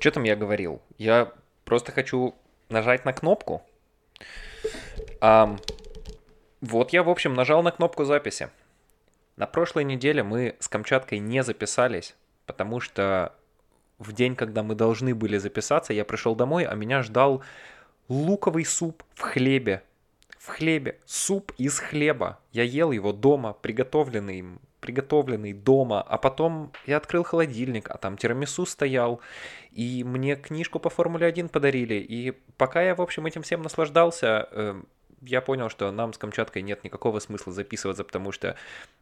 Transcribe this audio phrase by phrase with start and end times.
[0.00, 0.80] Что там я говорил?
[0.96, 1.30] Я
[1.66, 2.34] просто хочу
[2.70, 3.62] нажать на кнопку.
[5.20, 5.56] А,
[6.62, 8.48] вот я, в общем, нажал на кнопку записи.
[9.36, 12.16] На прошлой неделе мы с Камчаткой не записались,
[12.46, 13.34] потому что
[13.98, 17.42] в день, когда мы должны были записаться, я пришел домой, а меня ждал
[18.08, 19.82] луковый суп в хлебе.
[20.38, 20.98] В хлебе.
[21.04, 22.40] Суп из хлеба.
[22.52, 24.46] Я ел его дома, приготовленный
[24.80, 29.20] приготовленный дома, а потом я открыл холодильник, а там тирамису стоял,
[29.72, 34.48] и мне книжку по Формуле 1 подарили, и пока я, в общем, этим всем наслаждался,
[34.50, 34.82] э,
[35.22, 38.56] я понял, что нам с Камчаткой нет никакого смысла записываться, потому что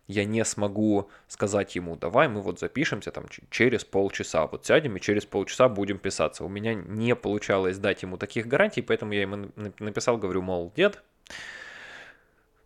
[0.06, 5.00] я не смогу сказать ему, давай мы вот запишемся там через полчаса, вот сядем и
[5.00, 6.44] через полчаса будем писаться.
[6.44, 11.02] У меня не получалось дать ему таких гарантий, поэтому я ему написал, говорю, мол, дед,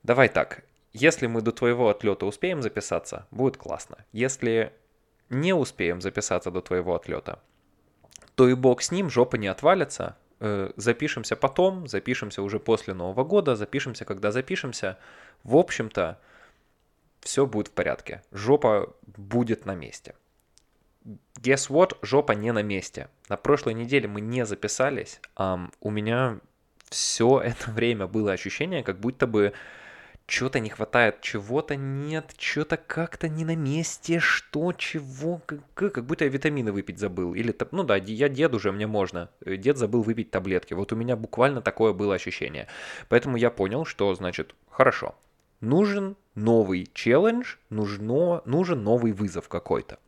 [0.02, 3.98] давай так, если мы до твоего отлета успеем записаться, будет классно.
[4.12, 4.73] Если
[5.30, 7.41] не успеем записаться до твоего отлета,
[8.34, 13.23] то и бог с ним, жопа не отвалится, Э, запишемся потом, запишемся уже после Нового
[13.23, 14.99] года, запишемся, когда запишемся.
[15.45, 16.18] В общем-то,
[17.21, 18.23] все будет в порядке.
[18.32, 20.16] Жопа будет на месте.
[21.40, 21.96] Guess what?
[22.02, 23.09] Жопа не на месте.
[23.29, 25.21] На прошлой неделе мы не записались.
[25.37, 26.40] Um, у меня
[26.88, 29.52] все это время было ощущение, как будто бы
[30.33, 36.24] что-то не хватает, чего-то нет, что-то как-то не на месте, что, чего, как, как будто
[36.24, 37.35] я витамины выпить забыл.
[37.35, 39.29] Или, ну да, я дед уже, мне можно.
[39.45, 40.73] Э, дед забыл выпить таблетки.
[40.73, 42.66] Вот у меня буквально такое было ощущение.
[43.11, 45.15] Поэтому я понял, что, значит, хорошо,
[45.61, 49.99] нужен новый челлендж, нужно, нужен новый вызов какой-то.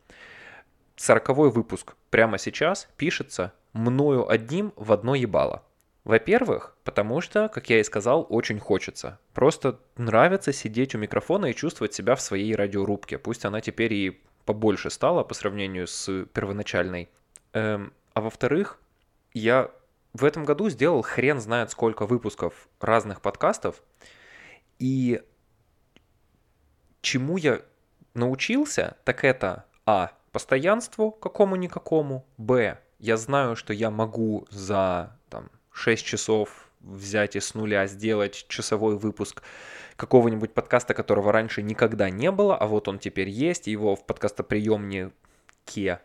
[0.95, 5.61] Сороковой выпуск прямо сейчас пишется мною одним в одно ебало.
[6.05, 9.19] Во-первых, потому что, как я и сказал, очень хочется.
[9.33, 13.17] Просто нравится сидеть у микрофона и чувствовать себя в своей радиорубке.
[13.17, 17.09] Пусть она теперь и побольше стала по сравнению с первоначальной.
[17.53, 18.79] Эм, а во-вторых,
[19.33, 19.71] я
[20.13, 23.81] в этом году сделал хрен знает сколько выпусков разных подкастов.
[24.77, 25.23] И
[27.01, 27.61] чему я
[28.13, 30.11] научился, так это а.
[30.31, 32.27] Постоянству какому-никакому.
[32.37, 32.77] Б.
[32.99, 35.17] Я знаю, что я могу за
[35.75, 39.43] 6 часов взять и с нуля сделать часовой выпуск
[39.97, 45.11] какого-нибудь подкаста, которого раньше никогда не было, а вот он теперь есть, его в подкастоприемнике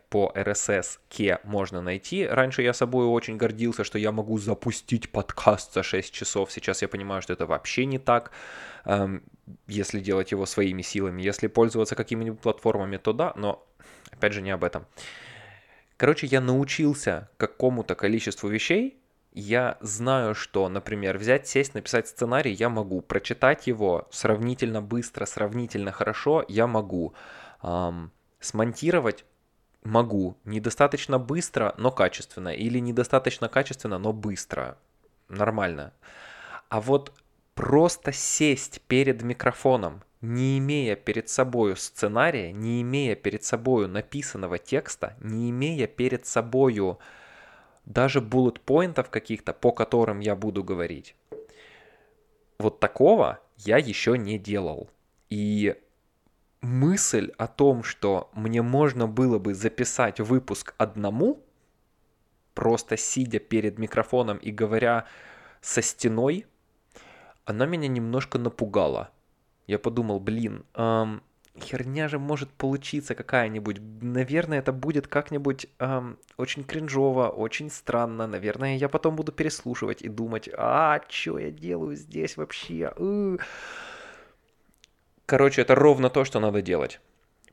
[0.09, 2.27] по RSS Ке можно найти.
[2.27, 6.51] Раньше я собой очень гордился, что я могу запустить подкаст за 6 часов.
[6.51, 8.33] Сейчас я понимаю, что это вообще не так,
[8.85, 9.23] эм,
[9.69, 11.23] если делать его своими силами.
[11.23, 13.65] Если пользоваться какими-нибудь платформами, то да, но
[14.11, 14.87] опять же не об этом.
[15.97, 19.01] Короче, я научился какому-то количеству вещей,
[19.33, 25.93] я знаю, что, например, взять, сесть, написать сценарий я могу, прочитать его сравнительно быстро, сравнительно
[25.93, 27.15] хорошо я могу,
[27.63, 28.11] эм,
[28.41, 29.25] смонтировать
[29.83, 34.79] могу, недостаточно быстро, но качественно, или недостаточно качественно, но быстро,
[35.29, 35.93] нормально.
[36.69, 37.13] А вот
[37.55, 45.17] просто сесть перед микрофоном, не имея перед собой сценария, не имея перед собой написанного текста,
[45.21, 46.99] не имея перед собою
[47.91, 51.17] даже буллет-поинтов каких-то, по которым я буду говорить.
[52.59, 54.89] Вот такого я еще не делал.
[55.29, 55.77] И
[56.61, 61.45] мысль о том, что мне можно было бы записать выпуск одному,
[62.55, 65.07] просто сидя перед микрофоном и говоря
[65.61, 66.47] со стеной,
[67.45, 69.11] она меня немножко напугала.
[69.67, 71.23] Я подумал, блин, эм,
[71.59, 73.79] херня же может получиться какая-нибудь.
[74.01, 78.27] Наверное, это будет как-нибудь эм, очень кринжово, очень странно.
[78.27, 82.93] Наверное, я потом буду переслушивать и думать, а, что я делаю здесь вообще?
[85.27, 87.01] Короче, это ровно то, что надо делать.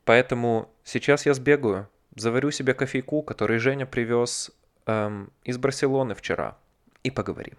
[0.04, 4.50] Поэтому сейчас я сбегаю, заварю себе кофейку, который Женя привез
[4.86, 6.56] эм, из Барселоны вчера,
[7.02, 7.56] и поговорим.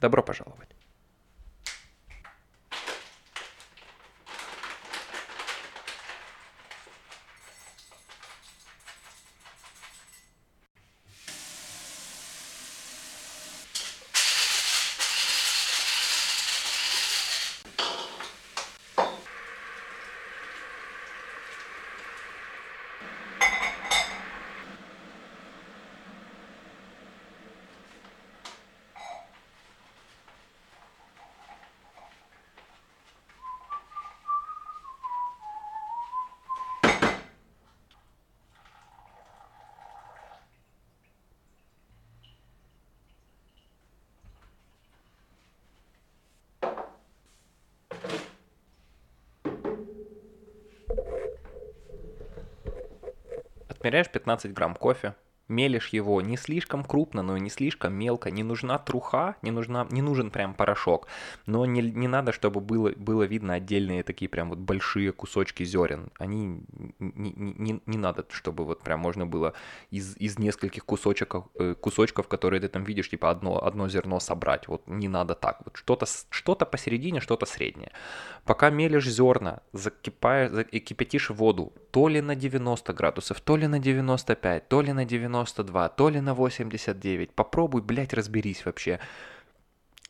[0.00, 0.73] Добро пожаловать.
[54.08, 55.14] 15 грамм кофе,
[55.48, 58.30] мелешь его не слишком крупно, но и не слишком мелко.
[58.30, 61.06] Не нужна труха, не, нужна, не нужен прям порошок.
[61.46, 66.10] Но не, не надо, чтобы было, было видно отдельные такие прям вот большие кусочки зерен.
[66.18, 66.62] Они
[66.98, 69.52] не, не, не надо, чтобы прям можно было
[69.90, 74.68] из, из нескольких кусочков, э, кусочков, которые ты там видишь, типа одно, одно зерно собрать.
[74.68, 75.58] Вот не надо так.
[75.64, 77.90] Вот что-то что посередине, что-то среднее.
[78.44, 84.68] Пока мелешь зерна, закипаешь, кипятишь воду, то ли на 90 градусов, то ли на 95,
[84.68, 87.30] то ли на 92, то ли на 89.
[87.32, 89.00] Попробуй, блядь, разберись вообще.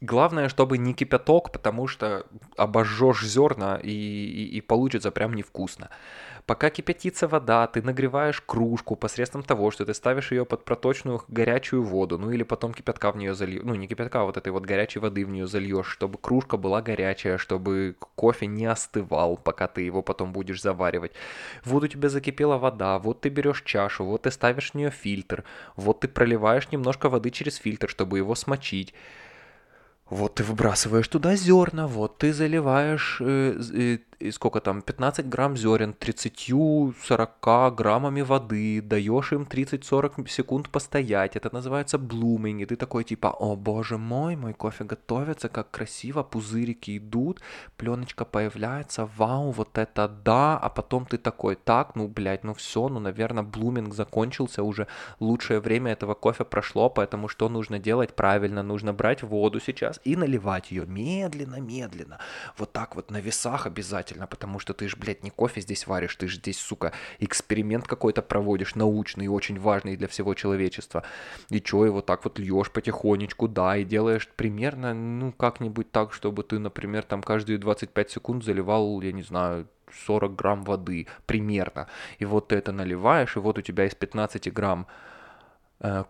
[0.01, 2.27] Главное, чтобы не кипяток, потому что
[2.57, 5.89] обожжешь зерна и, и, и получится прям невкусно.
[6.47, 11.83] Пока кипятится вода, ты нагреваешь кружку посредством того, что ты ставишь ее под проточную горячую
[11.83, 14.67] воду, ну или потом кипятка в нее зальешь, ну не кипятка, а вот этой вот
[14.67, 19.81] горячей воды в нее зальешь, чтобы кружка была горячая, чтобы кофе не остывал, пока ты
[19.81, 21.13] его потом будешь заваривать.
[21.65, 25.45] Вот у тебя закипела вода, вот ты берешь чашу, вот ты ставишь в нее фильтр,
[25.77, 28.93] вот ты проливаешь немножко воды через фильтр, чтобы его смочить.
[30.11, 35.57] Вот ты выбрасываешь туда зерна, вот ты заливаешь э, э, и сколько там, 15 грамм
[35.57, 43.05] зерен, 30-40 граммами воды, даешь им 30-40 секунд постоять, это называется блуминг, и ты такой
[43.05, 47.43] типа, о боже мой, мой кофе готовится, как красиво, пузырики идут,
[47.77, 52.89] пленочка появляется, вау, вот это да, а потом ты такой, так, ну, блядь, ну все,
[52.89, 54.87] ну, наверное, блуминг закончился уже,
[55.21, 58.17] лучшее время этого кофе прошло, поэтому что нужно делать?
[58.17, 62.19] Правильно, нужно брать воду сейчас и наливать ее медленно-медленно,
[62.57, 65.87] вот так вот на весах обязательно, обязательно, потому что ты же, блядь, не кофе здесь
[65.87, 71.03] варишь, ты же здесь, сука, эксперимент какой-то проводишь, научный, очень важный для всего человечества.
[71.51, 76.43] И чё, его так вот льешь потихонечку, да, и делаешь примерно, ну, как-нибудь так, чтобы
[76.43, 79.67] ты, например, там каждые 25 секунд заливал, я не знаю,
[80.07, 81.87] 40 грамм воды, примерно.
[82.21, 84.87] И вот ты это наливаешь, и вот у тебя из 15 грамм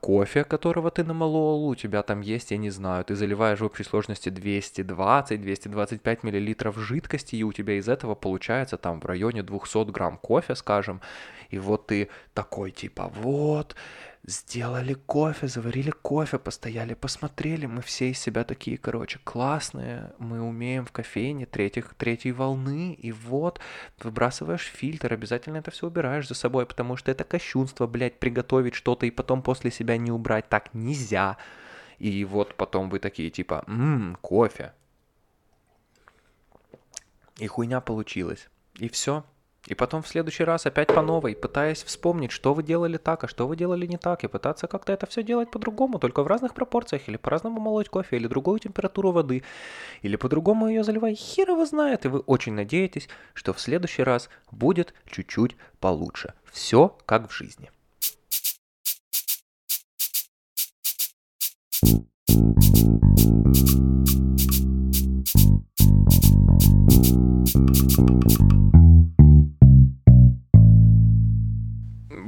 [0.01, 3.85] кофе, которого ты намолол, у тебя там есть, я не знаю, ты заливаешь в общей
[3.85, 10.19] сложности 220-225 миллилитров жидкости, и у тебя из этого получается там в районе 200 грамм
[10.19, 11.01] кофе, скажем,
[11.51, 13.75] и вот ты такой типа, вот,
[14.27, 20.87] сделали кофе, заварили кофе, постояли, посмотрели, мы все из себя такие, короче, классные, мы умеем
[20.87, 23.61] в кофейне третьих, третьей волны, и вот,
[24.03, 29.07] выбрасываешь фильтр, обязательно это все убираешь за собой, потому что это кощунство, блядь, приготовить что-то
[29.07, 31.37] и потом после себя не убрать, так нельзя.
[31.99, 34.73] И вот потом вы такие, типа, ммм, кофе.
[37.39, 38.49] И хуйня получилась.
[38.75, 39.25] И все,
[39.67, 43.29] и потом в следующий раз опять по новой, пытаясь вспомнить, что вы делали так, а
[43.29, 46.55] что вы делали не так, и пытаться как-то это все делать по-другому, только в разных
[46.55, 49.43] пропорциях, или по-разному молоть кофе, или другую температуру воды,
[50.03, 54.29] или по-другому ее заливай, хер его знает, и вы очень надеетесь, что в следующий раз
[54.51, 56.35] будет чуть-чуть получше.
[56.53, 57.71] Все как в жизни.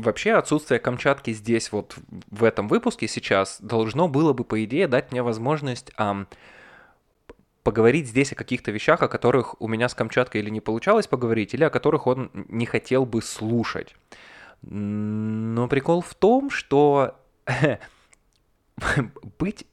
[0.07, 1.97] Вообще отсутствие Камчатки здесь вот
[2.31, 6.27] в этом выпуске сейчас должно было бы, по идее, дать мне возможность ам,
[7.63, 11.53] поговорить здесь о каких-то вещах, о которых у меня с Камчаткой или не получалось поговорить,
[11.53, 13.95] или о которых он не хотел бы слушать.
[14.63, 17.21] Но прикол в том, что
[19.39, 19.67] быть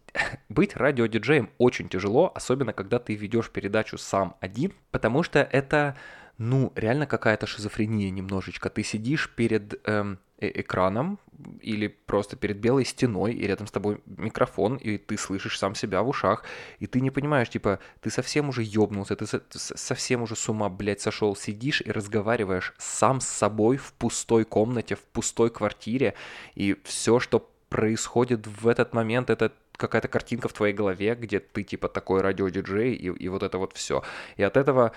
[0.49, 5.97] быть радиодиджеем очень тяжело, особенно когда ты ведешь передачу сам один, потому что это
[6.37, 8.69] ну, реально какая-то шизофрения немножечко.
[8.69, 10.19] Ты сидишь перед эм,
[10.49, 11.19] экраном
[11.61, 16.01] или просто перед белой стеной, и рядом с тобой микрофон, и ты слышишь сам себя
[16.01, 16.43] в ушах,
[16.79, 20.69] и ты не понимаешь, типа, ты совсем уже ёбнулся, ты, со- совсем уже с ума,
[20.69, 26.13] блядь, сошел, сидишь и разговариваешь сам с собой в пустой комнате, в пустой квартире,
[26.55, 31.63] и все, что происходит в этот момент, это какая-то картинка в твоей голове, где ты
[31.63, 34.03] типа такой радиодиджей и, и вот это вот все.
[34.37, 34.91] И от этого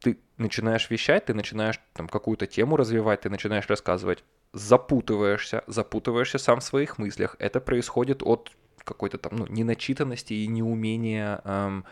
[0.00, 6.60] ты начинаешь вещать, ты начинаешь там какую-то тему развивать, ты начинаешь рассказывать, запутываешься, запутываешься сам
[6.60, 7.36] в своих мыслях.
[7.38, 8.50] Это происходит от
[8.84, 11.84] какой-то там ну, неначитанности и неумения эм,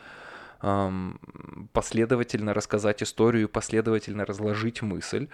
[0.63, 5.29] эм, последовательно рассказать историю, последовательно разложить мысль,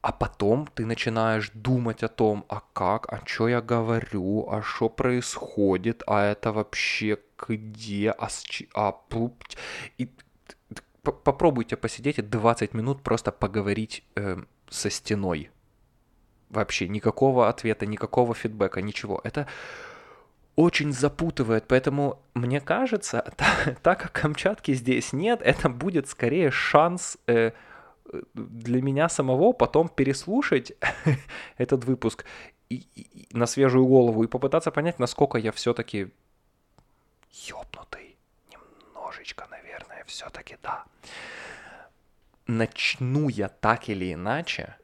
[0.00, 4.88] а потом ты начинаешь думать о том, а как, а что я говорю, а что
[4.88, 8.44] происходит, а это вообще где, а, с,
[8.74, 8.94] а
[9.98, 10.08] и
[11.02, 14.36] попробуйте посидеть и 20 минут просто поговорить э,
[14.68, 15.50] со стеной.
[16.50, 19.20] Вообще никакого ответа, никакого фидбэка, ничего.
[19.24, 19.46] Это
[20.56, 27.18] очень запутывает, поэтому мне кажется, так, так как Камчатки здесь нет, это будет скорее шанс
[27.26, 27.52] э,
[28.34, 30.72] для меня самого потом переслушать
[31.58, 32.24] этот выпуск
[32.70, 36.10] и, и, на свежую голову и попытаться понять, насколько я все-таки
[37.30, 38.16] ёбнутый.
[38.50, 40.84] Немножечко, наверное, все-таки да.
[42.46, 44.76] Начну я так или иначе,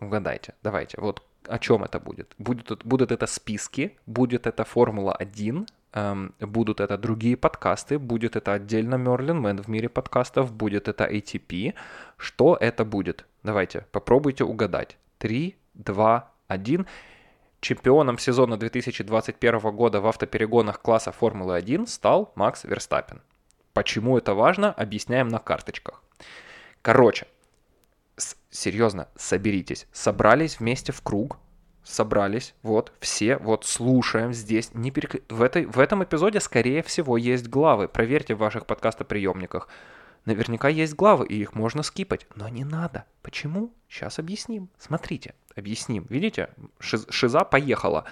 [0.00, 2.34] угадайте, давайте, вот о чем это будет?
[2.38, 8.52] Будет, будут это списки, будет это Формула 1, эм, будут это другие подкасты, будет это
[8.52, 11.74] отдельно Merlin Man в мире подкастов, будет это ATP.
[12.16, 13.26] Что это будет?
[13.42, 14.96] Давайте, попробуйте угадать.
[15.18, 16.86] 3, 2, 1.
[17.60, 23.20] Чемпионом сезона 2021 года в автоперегонах класса Формулы-1 стал Макс Верстаппин.
[23.72, 26.02] Почему это важно, объясняем на карточках.
[26.82, 27.26] Короче,
[28.50, 29.86] серьезно, соберитесь.
[29.92, 31.38] Собрались вместе в круг,
[31.84, 34.70] собрались, вот, все, вот, слушаем здесь.
[34.74, 35.22] Не перек...
[35.28, 37.88] в, этой, в этом эпизоде, скорее всего, есть главы.
[37.88, 39.68] Проверьте в ваших подкастоприемниках.
[40.26, 42.26] Наверняка есть главы, и их можно скипать.
[42.34, 43.04] Но не надо.
[43.22, 43.72] Почему?
[43.88, 44.68] Сейчас объясним.
[44.78, 46.06] Смотрите, объясним.
[46.08, 48.04] Видите, Шиз, шиза поехала.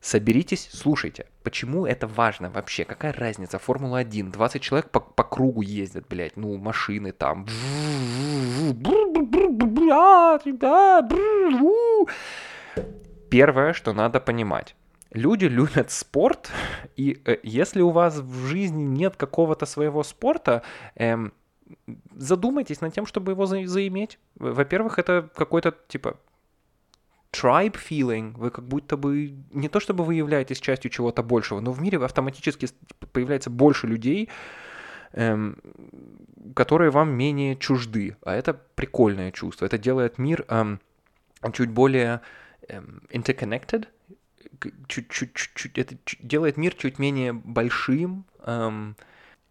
[0.00, 1.26] Соберитесь, слушайте.
[1.42, 2.84] Почему это важно вообще?
[2.84, 3.58] Какая разница?
[3.58, 4.32] Формула-1.
[4.32, 6.36] 20 человек по, по кругу ездят, блядь.
[6.36, 7.46] Ну, машины там.
[13.30, 14.74] Первое, что надо понимать.
[15.12, 16.50] Люди любят спорт,
[16.96, 20.62] и э, если у вас в жизни нет какого-то своего спорта,
[20.94, 21.32] эм,
[22.16, 24.18] задумайтесь над тем, чтобы его за- заиметь.
[24.36, 26.16] Во-первых, это какой-то типа
[27.32, 31.72] tribe feeling, вы как будто бы, не то чтобы вы являетесь частью чего-то большего, но
[31.72, 32.68] в мире автоматически
[33.12, 34.28] появляется больше людей,
[35.12, 35.56] эм,
[36.54, 38.16] которые вам менее чужды.
[38.22, 39.66] А это прикольное чувство.
[39.66, 40.80] Это делает мир эм,
[41.52, 42.20] чуть более
[42.68, 43.88] эм, interconnected,
[44.88, 48.24] чуть-чуть, это делает мир чуть менее большим.
[48.44, 48.96] Эм,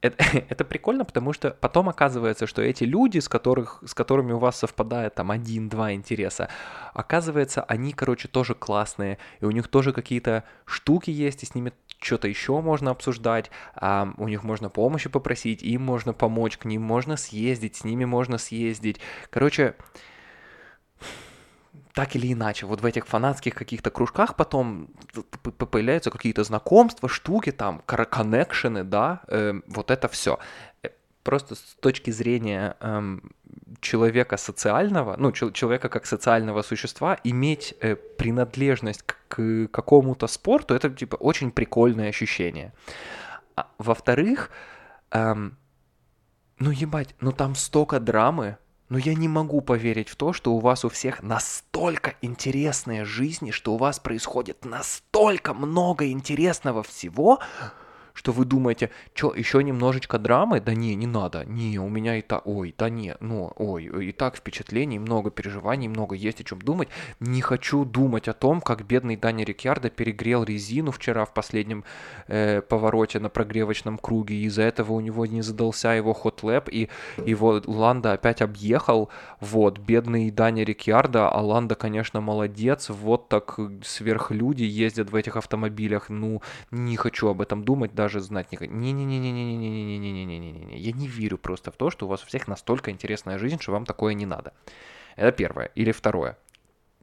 [0.01, 4.39] это, это прикольно, потому что потом оказывается, что эти люди, с, которых, с которыми у
[4.39, 6.49] вас совпадает там один-два интереса,
[6.93, 11.73] оказывается, они, короче, тоже классные, и у них тоже какие-то штуки есть, и с ними
[12.01, 16.81] что-то еще можно обсуждать, а, у них можно помощи попросить, им можно помочь, к ним
[16.81, 18.99] можно съездить, с ними можно съездить.
[19.29, 19.75] Короче,
[21.93, 24.89] так или иначе, вот в этих фанатских каких-то кружках потом
[25.57, 30.39] появляются какие-то знакомства, штуки там, коннекшены, да, э, вот это все.
[30.83, 30.89] Э,
[31.23, 33.19] просто с точки зрения э,
[33.81, 40.89] человека социального, ну, человека как социального существа, иметь э, принадлежность к, к какому-то спорту, это
[40.89, 42.71] типа очень прикольное ощущение.
[43.55, 44.51] А, во-вторых,
[45.11, 45.57] эм,
[46.59, 48.57] ну ебать, ну там столько драмы,
[48.89, 53.51] но я не могу поверить в то, что у вас у всех настолько интересные жизни,
[53.51, 57.39] что у вас происходит настолько много интересного всего,
[58.19, 60.59] что вы думаете, что, еще немножечко драмы?
[60.59, 64.11] Да не, не надо, не, у меня и так, ой, да не, ну, ой, и
[64.11, 66.89] так впечатлений, много переживаний, много есть о чем думать.
[67.21, 71.85] Не хочу думать о том, как бедный Даня Рикьярдо перегрел резину вчера в последнем
[72.27, 76.89] э, повороте на прогревочном круге, и из-за этого у него не задался его хот-лэп, и
[77.25, 79.07] его Ланда опять объехал,
[79.39, 86.09] вот, бедный Даня Рикьярдо, а Ланда, конечно, молодец, вот так сверхлюди ездят в этих автомобилях,
[86.09, 88.69] ну, не хочу об этом думать, даже даже знать никак.
[88.69, 90.79] Не-не-не-не-не-не-не-не-не-не-не-не-не.
[90.79, 93.71] Я не верю просто в то, что у вас у всех настолько интересная жизнь, что
[93.71, 94.53] вам такое не надо.
[95.15, 95.71] Это первое.
[95.75, 96.37] Или второе.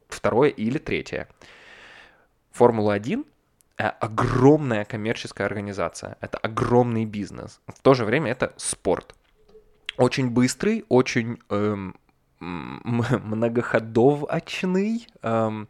[0.08, 1.28] Второе или третье.
[2.52, 3.24] Формула-1
[3.76, 6.16] огромная коммерческая организация.
[6.20, 7.60] Это огромный бизнес.
[7.66, 9.14] В то же время это спорт.
[9.98, 11.94] Очень быстрый, очень эм,
[12.40, 15.68] многоходовочный, эм,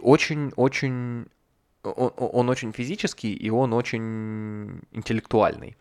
[0.00, 1.26] очень-очень
[1.82, 5.76] он, он очень физический, и он очень интеллектуальный.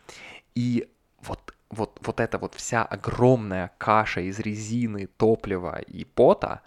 [0.56, 0.90] И
[1.22, 6.62] вот, вот, вот эта вот вся огромная каша из резины, топлива и пота,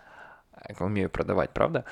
[0.69, 1.85] я умею продавать, правда,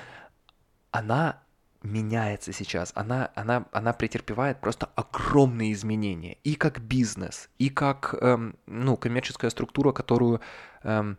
[0.90, 1.38] она
[1.82, 6.36] меняется сейчас, она, она, она претерпевает просто огромные изменения.
[6.44, 10.40] И как бизнес, и как эм, ну, коммерческая структура, которую
[10.84, 11.18] эм,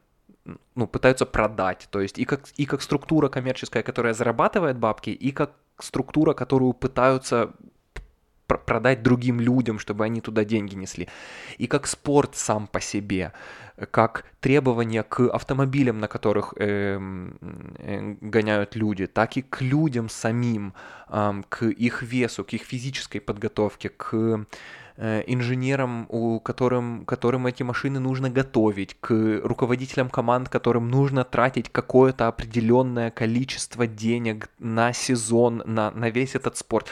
[0.75, 1.87] ну, пытаются продать.
[1.91, 6.73] То есть и как, и как структура коммерческая, которая зарабатывает бабки, и как структура, которую
[6.73, 7.53] пытаются
[8.47, 11.07] продать другим людям, чтобы они туда деньги несли.
[11.57, 13.33] И как спорт сам по себе,
[13.91, 16.99] как требования к автомобилям, на которых э,
[17.77, 20.73] э, гоняют люди, так и к людям самим,
[21.09, 24.45] э, к их весу, к их физической подготовке, к
[24.97, 32.27] инженерам, у которым, которым эти машины нужно готовить, к руководителям команд, которым нужно тратить какое-то
[32.27, 36.87] определенное количество денег на сезон, на, на весь этот спорт.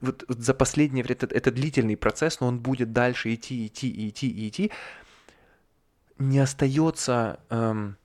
[0.00, 4.48] Вот за последнее время это, это длительный процесс, но он будет дальше идти, идти, идти,
[4.48, 4.70] идти.
[6.18, 7.96] Не остается эм,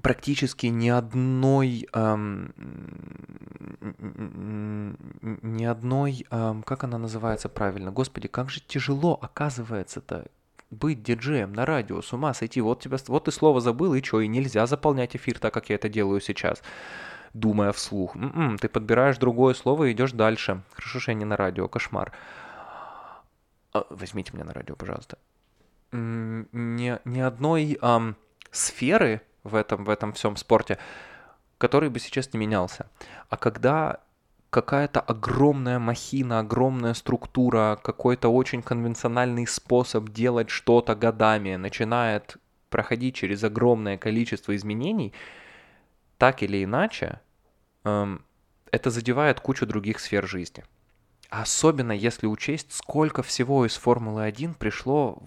[0.00, 2.54] практически ни одной, эм,
[5.42, 10.26] ни одной, эм, как она называется правильно, господи, как же тяжело оказывается-то
[10.70, 14.20] быть диджеем на радио, с ума сойти, вот, тебя, вот ты слово забыл, и что,
[14.20, 16.62] и нельзя заполнять эфир так, как я это делаю сейчас,
[17.34, 18.16] думая вслух.
[18.16, 20.62] М-м, ты подбираешь другое слово и идешь дальше.
[20.72, 22.12] Хорошо, что я не на радио, кошмар.
[23.74, 25.18] А, возьмите меня на радио, пожалуйста.
[25.92, 28.16] Ни, ни одной эм,
[28.50, 30.78] сферы в этом, в этом всем спорте,
[31.58, 32.86] который бы сейчас не менялся.
[33.28, 34.00] А когда
[34.50, 42.36] какая-то огромная махина, огромная структура, какой-то очень конвенциональный способ делать что-то годами начинает
[42.68, 45.12] проходить через огромное количество изменений,
[46.18, 47.20] так или иначе,
[47.84, 48.24] эм,
[48.70, 50.64] это задевает кучу других сфер жизни.
[51.30, 55.22] Особенно если учесть, сколько всего из Формулы-1 пришло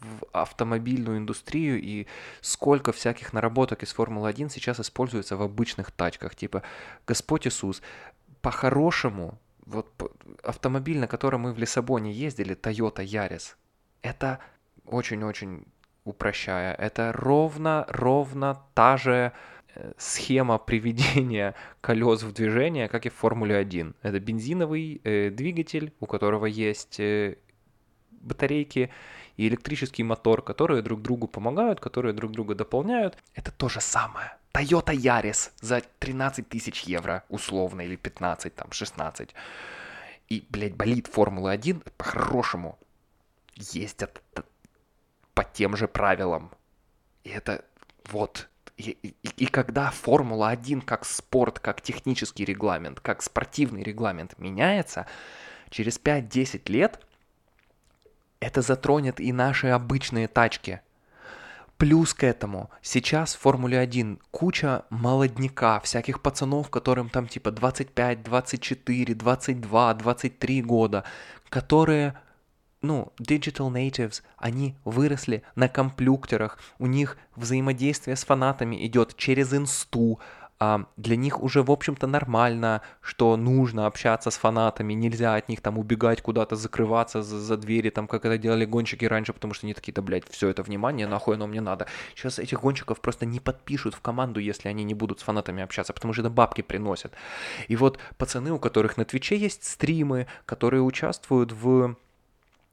[0.00, 2.06] в автомобильную индустрию и
[2.40, 6.34] сколько всяких наработок из Формулы-1 сейчас используется в обычных тачках.
[6.34, 6.62] Типа,
[7.06, 7.82] Господь Иисус,
[8.42, 9.88] по-хорошему, вот
[10.42, 13.54] автомобиль, на котором мы в Лиссабоне ездили, Toyota Yaris,
[14.02, 14.38] это
[14.84, 15.64] очень-очень
[16.04, 19.32] упрощая, это ровно-ровно та же
[19.74, 23.94] э, схема приведения колес в движение, как и в Формуле 1.
[24.02, 27.38] Это бензиновый э, двигатель, у которого есть э,
[28.10, 28.90] батарейки
[29.36, 33.16] и электрический мотор, которые друг другу помогают, которые друг друга дополняют.
[33.34, 34.36] Это то же самое.
[34.52, 39.34] Toyota Yaris за 13 тысяч евро, условно, или 15, там, 16.
[40.28, 42.78] И, блядь, болит Формула-1 по-хорошему
[43.54, 44.22] ездят
[45.34, 46.50] по тем же правилам.
[47.24, 47.64] И это
[48.06, 48.48] вот.
[48.78, 55.06] И, и, и когда Формула-1 как спорт, как технический регламент, как спортивный регламент меняется,
[55.70, 57.05] через 5-10 лет
[58.40, 60.80] это затронет и наши обычные тачки.
[61.78, 68.22] Плюс к этому, сейчас в Формуле 1 куча молодняка, всяких пацанов, которым там типа 25,
[68.22, 71.04] 24, 22, 23 года,
[71.50, 72.18] которые
[72.80, 80.20] ну, digital natives, они выросли на компьютерах, у них взаимодействие с фанатами идет через инсту,
[80.58, 85.78] для них уже, в общем-то, нормально, что нужно общаться с фанатами, нельзя от них там
[85.78, 89.74] убегать куда-то, закрываться за, за двери, там, как это делали гонщики раньше, потому что они
[89.74, 91.86] такие, да, блядь, все это внимание, нахуй оно мне надо.
[92.14, 95.92] Сейчас этих гонщиков просто не подпишут в команду, если они не будут с фанатами общаться,
[95.92, 97.12] потому что это бабки приносят.
[97.68, 101.96] И вот пацаны, у которых на Твиче есть стримы, которые участвуют в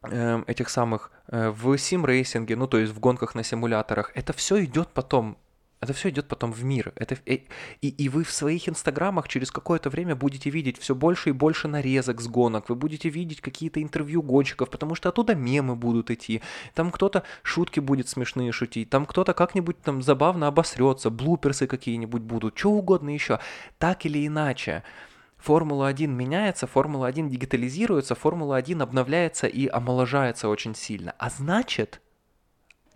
[0.04, 4.63] эм, этих самых э, в сим-рейсинге, ну то есть в гонках на симуляторах, это все
[4.63, 5.38] идет потом
[5.84, 6.93] это все идет потом в мир.
[6.96, 7.46] Это, и,
[7.82, 12.22] и вы в своих инстаграмах через какое-то время будете видеть все больше и больше нарезок
[12.22, 12.69] с гонок.
[12.69, 16.41] Вы будете видеть какие-то интервью гонщиков, потому что оттуда мемы будут идти.
[16.74, 18.89] Там кто-то шутки будет смешные шутить.
[18.89, 21.10] Там кто-то как-нибудь там забавно обосрется.
[21.10, 22.58] Блуперсы какие-нибудь будут.
[22.58, 23.39] Что угодно еще.
[23.78, 24.84] Так или иначе.
[25.43, 31.13] Формула-1 меняется, Формула-1 дигитализируется, Формула-1 обновляется и омоложается очень сильно.
[31.17, 32.00] А значит,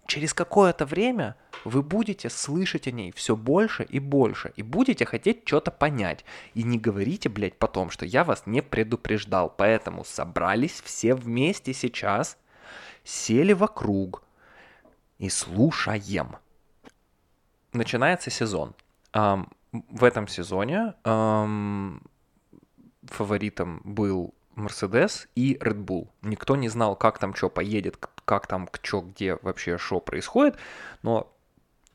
[0.07, 5.43] через какое-то время вы будете слышать о ней все больше и больше, и будете хотеть
[5.45, 6.25] что-то понять.
[6.53, 9.53] И не говорите, блядь, потом, что я вас не предупреждал.
[9.55, 12.37] Поэтому собрались все вместе сейчас,
[13.03, 14.23] сели вокруг
[15.19, 16.37] и слушаем.
[17.73, 18.73] Начинается сезон.
[19.13, 22.01] Um, в этом сезоне um,
[23.03, 26.07] фаворитом был Mercedes и Red Bull.
[26.21, 30.57] Никто не знал, как там что поедет, как там, что, где вообще что происходит,
[31.01, 31.33] но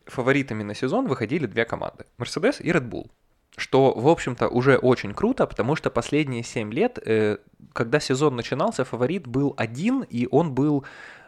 [0.06, 3.10] фаворитами на сезон выходили две команды, Mercedes и Red Bull.
[3.56, 7.36] Что, в общем-то, уже очень круто, потому что последние 7 лет, э,
[7.74, 10.84] когда сезон начинался, фаворит был один, и он был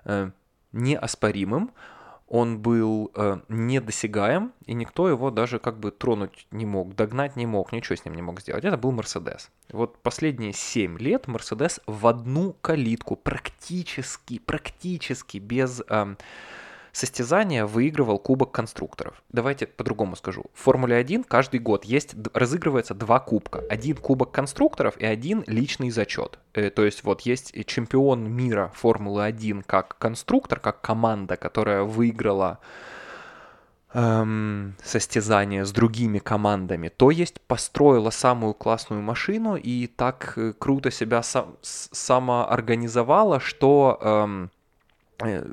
[0.07, 0.31] э,
[0.73, 1.71] неоспоримым
[2.29, 7.47] он был э, недосягаем, и никто его даже как бы тронуть не мог, догнать не
[7.47, 8.65] мог, ничего с ним не мог сделать.
[8.65, 9.51] Это был Мерседес.
[9.71, 15.83] Вот последние 7 лет Мерседес в одну калитку практически, практически без...
[15.89, 16.17] Э,
[16.95, 19.23] состязания выигрывал Кубок конструкторов.
[19.31, 20.45] Давайте по-другому скажу.
[20.55, 23.65] В Формуле 1 каждый год есть, разыгрывается два кубка.
[23.69, 26.39] Один Кубок конструкторов и один личный зачет.
[26.55, 32.61] Э, то есть вот есть чемпион мира Формулы 1 как конструктор, как команда, которая выиграла
[33.93, 41.25] эм, с другими командами, то есть построила самую классную машину и так э, круто себя
[41.25, 44.51] сам, самоорганизовала, что эм,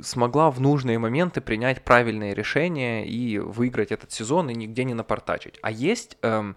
[0.02, 5.60] смогла в нужные моменты принять правильные решения и выиграть этот сезон и нигде не напортачить.
[5.62, 6.56] А есть эм,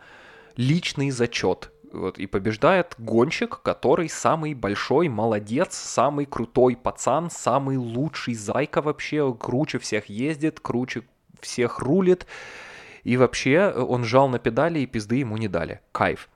[0.57, 1.71] личный зачет.
[1.93, 9.33] Вот, и побеждает гонщик, который самый большой молодец, самый крутой пацан, самый лучший зайка вообще,
[9.33, 11.03] круче всех ездит, круче
[11.41, 12.27] всех рулит.
[13.05, 15.83] И вообще он жал на педали и пизды ему не дали.
[15.93, 16.29] Кайф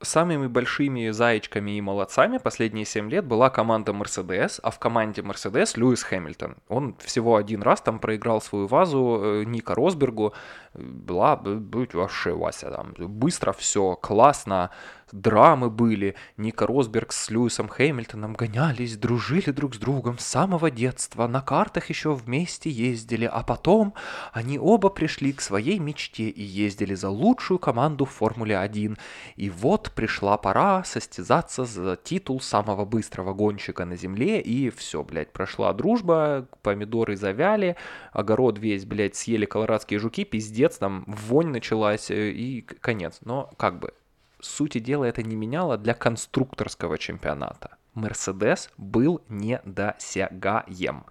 [0.00, 5.78] самыми большими заячками и молодцами последние 7 лет была команда Mercedes, а в команде Mercedes
[5.78, 6.56] Льюис Хэмилтон.
[6.68, 10.34] Он всего один раз там проиграл свою вазу э, Ника Росбергу.
[10.74, 14.70] Была, быть вообще, Вася, там быстро все, классно,
[15.14, 16.16] драмы были.
[16.36, 21.88] Ника Росберг с Льюисом Хэмилтоном гонялись, дружили друг с другом с самого детства, на картах
[21.88, 23.94] еще вместе ездили, а потом
[24.32, 28.98] они оба пришли к своей мечте и ездили за лучшую команду в Формуле 1.
[29.36, 35.32] И вот пришла пора состязаться за титул самого быстрого гонщика на земле, и все, блядь,
[35.32, 37.76] прошла дружба, помидоры завяли,
[38.12, 43.18] огород весь, блядь, съели колорадские жуки, пиздец, там вонь началась, э, и конец.
[43.24, 43.94] Но как бы
[44.40, 47.76] сути дела это не меняло для конструкторского чемпионата.
[47.94, 51.04] Мерседес был недосягаем.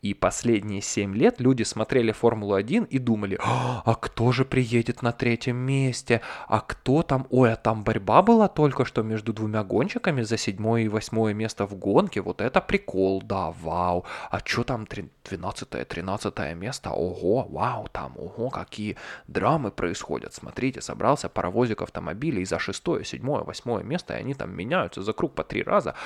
[0.00, 5.10] И последние 7 лет люди смотрели Формулу-1 и думали, «А, а кто же приедет на
[5.10, 6.20] третьем месте?
[6.46, 7.26] А кто там?
[7.30, 11.66] Ой, а там борьба была только что между двумя гонщиками за седьмое и восьмое место
[11.66, 12.20] в гонке.
[12.20, 14.04] Вот это прикол, да, вау.
[14.30, 16.90] А что там 12-13 место?
[16.90, 20.32] Ого, вау, там, ого, какие драмы происходят.
[20.32, 25.34] Смотрите, собрался паровозик автомобилей за шестое, седьмое, восьмое место, и они там меняются за круг
[25.34, 25.96] по три раза.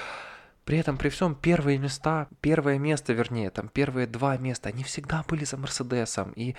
[0.64, 5.24] При этом, при всем, первые места, первое место, вернее, там первые два места, они всегда
[5.28, 6.32] были за Мерседесом.
[6.36, 6.54] И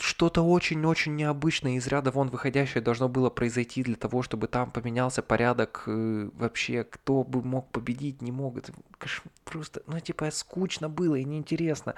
[0.00, 5.22] что-то очень-очень необычное из ряда вон выходящее должно было произойти для того, чтобы там поменялся
[5.22, 8.58] порядок э, вообще, кто бы мог победить, не мог.
[8.58, 8.72] Это
[9.44, 11.94] просто, ну, типа, скучно было и неинтересно.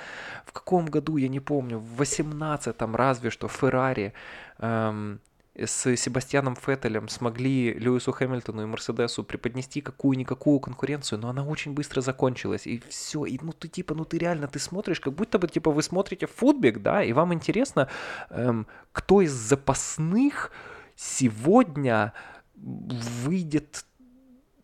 [0.47, 4.13] В каком году, я не помню, в 18-м разве что Феррари
[4.59, 5.21] эм,
[5.57, 12.01] с Себастьяном Феттелем смогли Льюису Хэмилтону и Мерседесу преподнести какую-никакую конкуренцию, но она очень быстро
[12.01, 15.49] закончилась, и все, и ну ты типа, ну ты реально, ты смотришь, как будто бы
[15.49, 17.89] типа вы смотрите футбик, да, и вам интересно,
[18.31, 20.53] эм, кто из запасных
[20.97, 22.13] сегодня
[22.55, 23.85] выйдет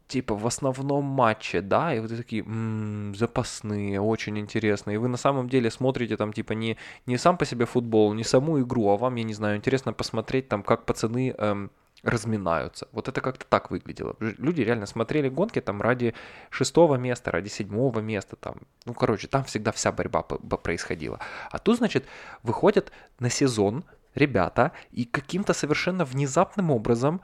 [0.08, 5.16] типа в основном матче, да, и вы такие, м-м, запасные, очень интересно, и вы на
[5.16, 8.96] самом деле смотрите там типа не, не сам по себе футбол, не саму игру, а
[8.96, 11.70] вам, я не знаю, интересно посмотреть там, как пацаны эм,
[12.02, 12.88] разминаются.
[12.92, 14.16] Вот это как-то так выглядело.
[14.20, 16.14] Люди реально смотрели гонки там ради
[16.50, 18.54] шестого места, ради седьмого места, там,
[18.86, 21.18] ну, короче, там всегда вся борьба происходила.
[21.50, 22.04] А тут, значит,
[22.42, 27.20] выходят на сезон ребята и каким-то совершенно внезапным образом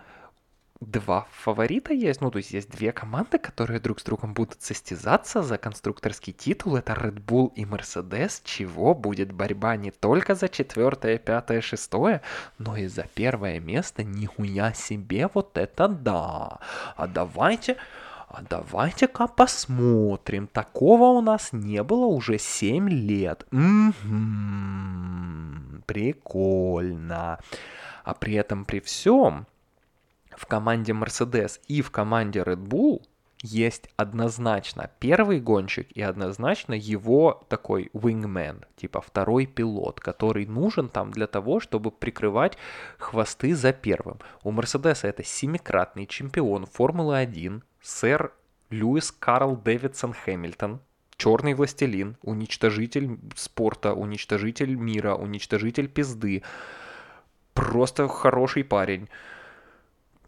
[0.87, 5.43] два фаворита есть, ну то есть есть две команды, которые друг с другом будут состязаться
[5.43, 11.19] за конструкторский титул, это Red Bull и Mercedes, чего будет борьба не только за четвертое,
[11.19, 12.21] пятое, шестое,
[12.59, 16.59] но и за первое место, нихуя себе, вот это да.
[16.97, 17.77] А давайте,
[18.29, 20.47] а давайте-ка посмотрим.
[20.49, 23.47] Такого у нас не было уже 7 лет.
[23.53, 23.95] М-м-м,
[25.87, 27.39] прикольно.
[28.03, 29.47] А при этом при всем
[30.37, 33.03] в команде Mercedes и в команде Red Bull
[33.43, 41.11] есть однозначно первый гонщик и однозначно его такой wingman, типа второй пилот, который нужен там
[41.11, 42.57] для того, чтобы прикрывать
[42.99, 44.19] хвосты за первым.
[44.43, 48.33] У Мерседеса это семикратный чемпион Формулы-1, сэр
[48.71, 50.81] Льюис Карл Дэвидсон Хэмилтон,
[51.17, 56.43] черный властелин, уничтожитель спорта, уничтожитель мира, уничтожитель пизды.
[57.53, 59.09] Просто хороший парень.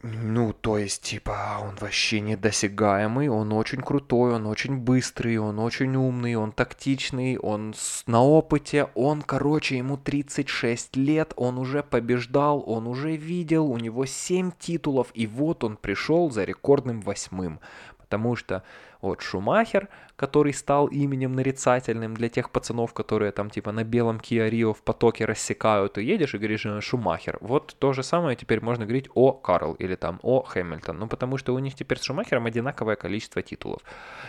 [0.03, 5.97] Ну, то есть, типа, он вообще недосягаемый, он очень крутой, он очень быстрый, он очень
[5.97, 7.75] умный, он тактичный, он
[8.07, 14.05] на опыте, он, короче, ему 36 лет, он уже побеждал, он уже видел, у него
[14.05, 17.59] 7 титулов, и вот он пришел за рекордным восьмым.
[17.99, 18.63] Потому что
[19.01, 24.51] вот Шумахер, который стал именем нарицательным для тех пацанов, которые там типа на белом Kia
[24.51, 27.39] Rio в потоке рассекают, и едешь и говоришь э, Шумахер.
[27.41, 30.99] Вот то же самое теперь можно говорить о Карл или там о Хэмилтон.
[30.99, 33.83] Ну потому что у них теперь с Шумахером одинаковое количество титулов.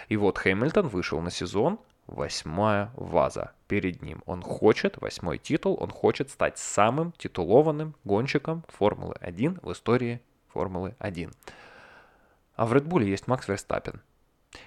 [0.10, 4.24] И вот Хэмилтон вышел на сезон, восьмая ваза перед ним.
[4.26, 10.22] Он хочет восьмой титул, он хочет стать самым титулованным гонщиком Формулы-1 в истории
[10.54, 11.34] Формулы-1.
[12.56, 14.02] А в Red есть Макс Верстаппен,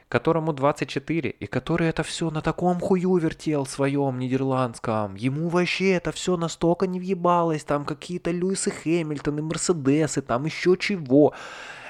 [0.09, 5.14] которому 24, и который это все на таком хую вертел своем нидерландском.
[5.14, 11.35] Ему вообще это все настолько не въебалось, там какие-то Льюисы Хэмилтоны, Мерседесы, там еще чего.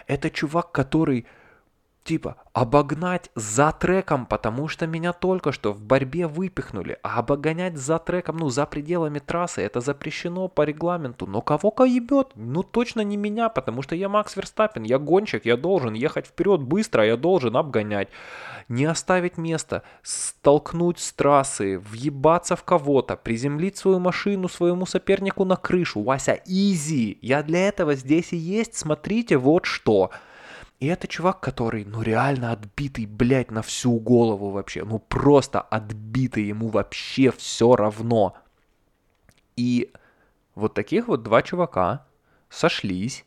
[0.07, 1.26] Это чувак, который
[2.04, 7.98] типа, обогнать за треком, потому что меня только что в борьбе выпихнули, а обогонять за
[7.98, 11.26] треком, ну, за пределами трассы, это запрещено по регламенту.
[11.26, 12.32] Но кого-ка ебет?
[12.34, 16.62] Ну, точно не меня, потому что я Макс Верстаппин, я гонщик, я должен ехать вперед
[16.62, 18.08] быстро, я должен обгонять.
[18.68, 25.56] Не оставить место, столкнуть с трассы, въебаться в кого-то, приземлить свою машину своему сопернику на
[25.56, 26.02] крышу.
[26.02, 27.18] Вася, изи!
[27.20, 30.10] Я для этого здесь и есть, смотрите, вот что.
[30.80, 34.82] И это чувак, который, ну, реально отбитый, блядь, на всю голову вообще.
[34.82, 38.34] Ну, просто отбитый, ему вообще все равно.
[39.56, 39.92] И
[40.54, 42.06] вот таких вот два чувака
[42.48, 43.26] сошлись,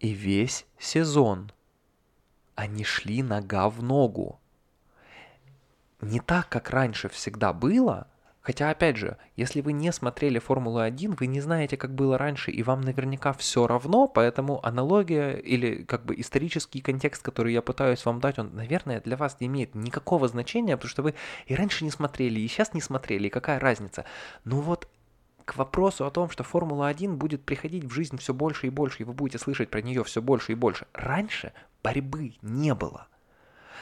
[0.00, 1.52] и весь сезон
[2.54, 4.40] они шли нога в ногу.
[6.00, 8.08] Не так, как раньше всегда было–
[8.48, 12.62] Хотя, опять же, если вы не смотрели Формулу-1, вы не знаете, как было раньше, и
[12.62, 18.20] вам наверняка все равно, поэтому аналогия или как бы исторический контекст, который я пытаюсь вам
[18.20, 21.90] дать, он, наверное, для вас не имеет никакого значения, потому что вы и раньше не
[21.90, 24.06] смотрели, и сейчас не смотрели, и какая разница.
[24.46, 24.88] Но вот
[25.44, 29.04] к вопросу о том, что Формула-1 будет приходить в жизнь все больше и больше, и
[29.04, 30.86] вы будете слышать про нее все больше и больше.
[30.94, 33.08] Раньше борьбы не было.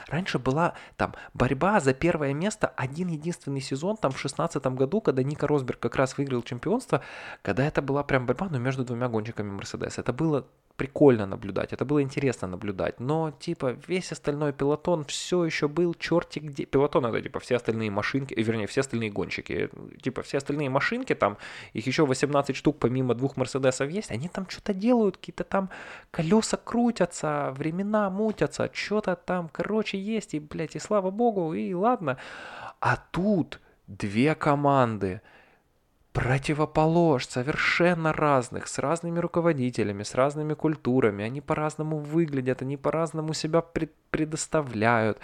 [0.09, 5.23] Раньше была там борьба за первое место один единственный сезон, там в шестнадцатом году, когда
[5.23, 7.03] Ника Росберг как раз выиграл чемпионство,
[7.43, 9.99] когда это была прям борьба, ну, между двумя гонщиками Мерседес.
[9.99, 15.69] Это было прикольно наблюдать, это было интересно наблюдать, но типа весь остальной пилотон все еще
[15.69, 16.65] был черти где.
[16.65, 19.71] Пилотон это типа все остальные машинки, э, вернее все остальные гонщики,
[20.03, 21.39] типа все остальные машинки там,
[21.73, 25.71] их еще 18 штук помимо двух Мерседесов есть, они там что-то делают, какие-то там
[26.11, 32.19] колеса крутятся, времена мутятся, что-то там, короче, есть, и, блядь, и слава богу, и ладно.
[32.81, 35.23] А тут две команды,
[36.17, 41.27] противополож, совершенно разных, с разными руководителями, с разными культурами.
[41.27, 45.19] Они по-разному выглядят, они по-разному себя пред предоставляют.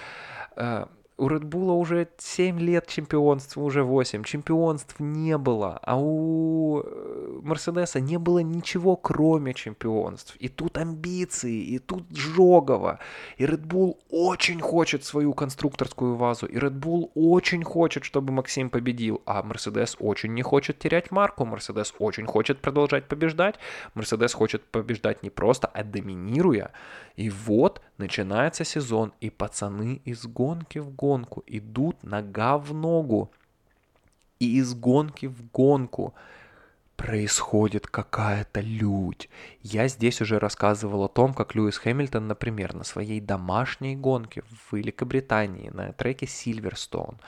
[1.18, 4.24] Э, у Bull уже 7 лет чемпионств, уже 8.
[4.24, 5.78] Чемпионств не было.
[5.82, 6.82] А у
[7.42, 10.36] Мерседеса не было ничего, кроме чемпионств.
[10.36, 12.98] И тут амбиции, и тут жогово.
[13.36, 16.46] И Bull очень хочет свою конструкторскую вазу.
[16.46, 19.22] И Bull очень хочет, чтобы Максим победил.
[19.26, 21.44] А Мерседес очень не хочет терять марку.
[21.44, 23.56] Мерседес очень хочет продолжать побеждать.
[23.94, 26.70] Мерседес хочет побеждать не просто, а доминируя.
[27.16, 33.30] И вот начинается сезон, и пацаны из гонки в гонку идут нога в ногу.
[34.40, 36.14] И из гонки в гонку
[36.96, 39.30] происходит какая-то лють.
[39.62, 44.76] Я здесь уже рассказывал о том, как Льюис Хэмилтон, например, на своей домашней гонке в
[44.76, 47.18] Великобритании на треке Сильверстоун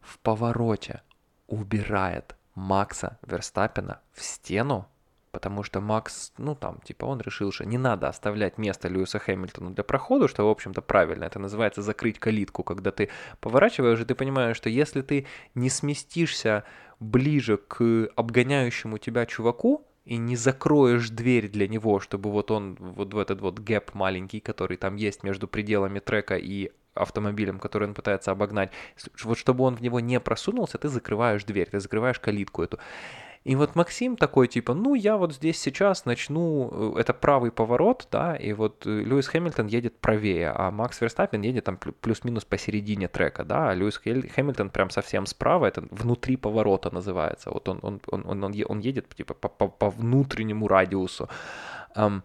[0.00, 1.02] в повороте
[1.48, 4.86] убирает Макса Верстаппина в стену
[5.30, 9.70] потому что Макс, ну там, типа, он решил, что не надо оставлять место Льюиса Хэмилтону
[9.70, 11.24] для прохода, что, в общем-то, правильно.
[11.24, 13.08] Это называется закрыть калитку, когда ты
[13.40, 16.64] поворачиваешь, и ты понимаешь, что если ты не сместишься
[17.00, 23.12] ближе к обгоняющему тебя чуваку, и не закроешь дверь для него, чтобы вот он, вот
[23.12, 27.94] в этот вот гэп маленький, который там есть между пределами трека и автомобилем, который он
[27.94, 28.70] пытается обогнать,
[29.22, 32.78] вот чтобы он в него не просунулся, ты закрываешь дверь, ты закрываешь калитку эту.
[33.44, 38.08] И вот Максим такой, типа, ну, я вот здесь сейчас начну, э, это правый поворот,
[38.10, 43.08] да, и вот э, Льюис Хэмилтон едет правее, а Макс Верстаппин едет там плюс-минус посередине
[43.08, 48.00] трека, да, а Льюис Хэмилтон прям совсем справа, это внутри поворота называется, вот он, он,
[48.10, 51.28] он, он, он едет, типа, по, по, по внутреннему радиусу.
[51.96, 52.22] Um,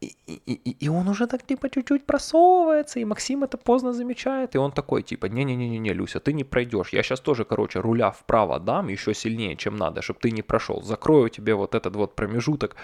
[0.00, 4.58] и, и, и он уже так типа чуть-чуть просовывается, и Максим это поздно замечает, и
[4.58, 8.88] он такой типа, не-не-не-не, Люся, ты не пройдешь, я сейчас тоже, короче, руля вправо дам
[8.88, 12.76] еще сильнее, чем надо, чтобы ты не прошел, закрою тебе вот этот вот промежуток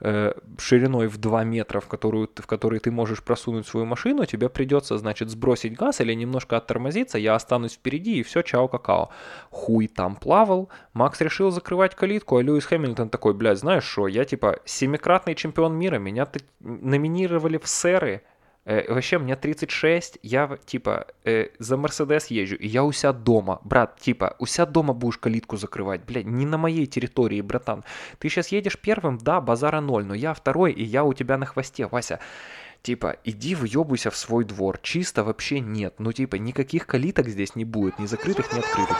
[0.00, 4.48] э, шириной в 2 метра, в, которую, в который ты можешь просунуть свою машину, тебе
[4.48, 9.08] придется, значит, сбросить газ или немножко оттормозиться, я останусь впереди, и все, чао-какао.
[9.50, 14.24] Хуй там плавал, Макс решил закрывать калитку, а Льюис Хэмилтон такой, блядь, знаешь что, я
[14.24, 16.26] типа семикратный чемпион мира, меня
[16.60, 18.22] номинировали в сэры.
[18.64, 23.60] Э, вообще, мне 36, я, типа, э, за Мерседес езжу, и я у себя дома.
[23.64, 27.84] Брат, типа, у себя дома будешь калитку закрывать, блядь, не на моей территории, братан.
[28.18, 31.46] Ты сейчас едешь первым, да, базара ноль, но я второй, и я у тебя на
[31.46, 32.20] хвосте, Вася
[32.82, 34.78] типа, иди въебуйся в свой двор.
[34.82, 35.94] Чисто вообще нет.
[35.98, 38.98] Ну, типа, никаких калиток здесь не будет, ни закрытых, ни открытых.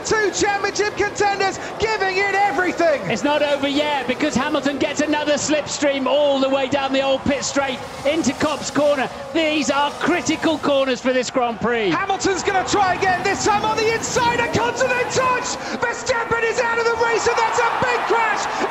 [0.00, 3.02] The two championship contenders giving it everything.
[3.10, 7.22] It's not over yet because Hamilton gets another slipstream all the way down the old
[7.24, 9.10] pit straight into Cops Corner.
[9.34, 11.90] These are critical corners for this Grand Prix.
[11.90, 14.40] Hamilton's going to try again, this time on the inside.
[14.40, 15.58] A continent touch.
[15.84, 18.69] Verstappen is out of the race, and that's a big crash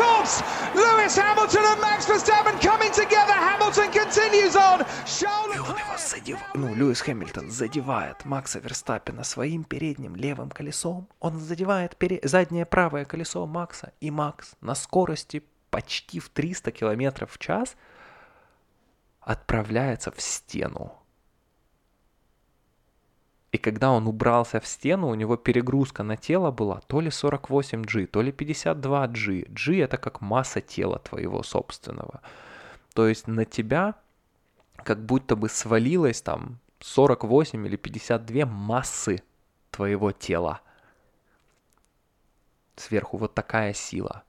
[0.00, 0.42] course,
[0.74, 3.36] Lewis Hamilton and Max Verstappen coming together.
[3.48, 4.86] Hamilton continues on.
[5.04, 5.54] Charles...
[5.54, 6.38] И он его задев...
[6.54, 11.08] Ну, Льюис Хэмилтон задевает Макса Верстаппена своим передним левым колесом.
[11.20, 12.20] Он задевает пере...
[12.22, 13.92] заднее правое колесо Макса.
[14.00, 17.76] И Макс на скорости почти в 300 км в час
[19.20, 20.99] отправляется в стену
[23.52, 28.06] и когда он убрался в стену, у него перегрузка на тело была то ли 48G,
[28.06, 29.50] то ли 52G.
[29.50, 32.20] G это как масса тела твоего собственного.
[32.94, 33.94] То есть на тебя
[34.76, 39.22] как будто бы свалилось там 48 или 52 массы
[39.70, 40.60] твоего тела.
[42.76, 44.22] Сверху вот такая сила.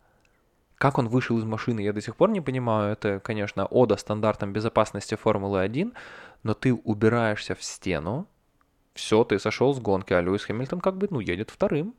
[0.76, 2.94] Как он вышел из машины, я до сих пор не понимаю.
[2.94, 5.94] Это, конечно, ода стандартам безопасности Формулы-1,
[6.42, 8.28] но ты убираешься в стену,
[8.94, 11.96] все, ты сошел с гонки, а Льюис Хэмилтон как бы, ну, едет вторым.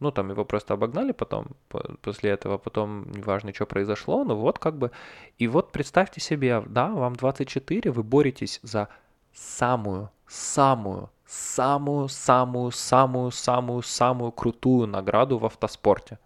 [0.00, 1.48] Ну, там его просто обогнали потом,
[2.02, 4.92] после этого, потом, неважно, что произошло, но вот как бы...
[5.38, 8.88] И вот представьте себе, да, вам 24, вы боретесь за
[9.34, 16.18] самую, самую, самую, самую, самую, самую, самую крутую награду в автоспорте.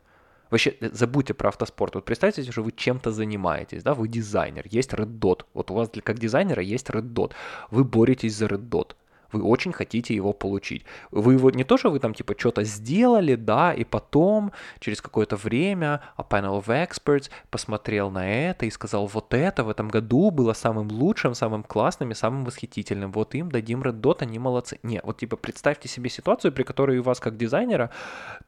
[0.51, 1.95] Вообще, э, забудьте про автоспорт.
[1.95, 5.47] Вот представьте, что вы чем-то занимаетесь, да, вы дизайнер, есть Red Dot.
[5.55, 7.33] Вот у вас для, как дизайнера есть Red Dot.
[7.71, 8.95] Вы боретесь за Red Dot
[9.33, 10.85] вы очень хотите его получить.
[11.11, 15.37] Вы его не то, что вы там типа что-то сделали, да, и потом через какое-то
[15.37, 20.31] время a panel of experts посмотрел на это и сказал, вот это в этом году
[20.31, 23.13] было самым лучшим, самым классным и самым восхитительным.
[23.13, 24.79] Вот им дадим Red Dot, они молодцы.
[24.83, 27.91] Не, вот типа представьте себе ситуацию, при которой у вас как дизайнера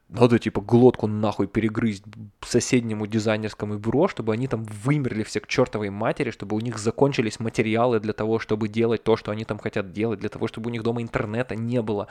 [0.08, 2.04] надо типа глотку нахуй перегрызть
[2.40, 7.40] соседнему дизайнерскому бюро, чтобы они там вымерли все к чертовой матери, чтобы у них закончились
[7.40, 10.72] материалы для того, чтобы делать то, что они там хотят делать, для того, чтобы у
[10.74, 12.08] них дома интернета не было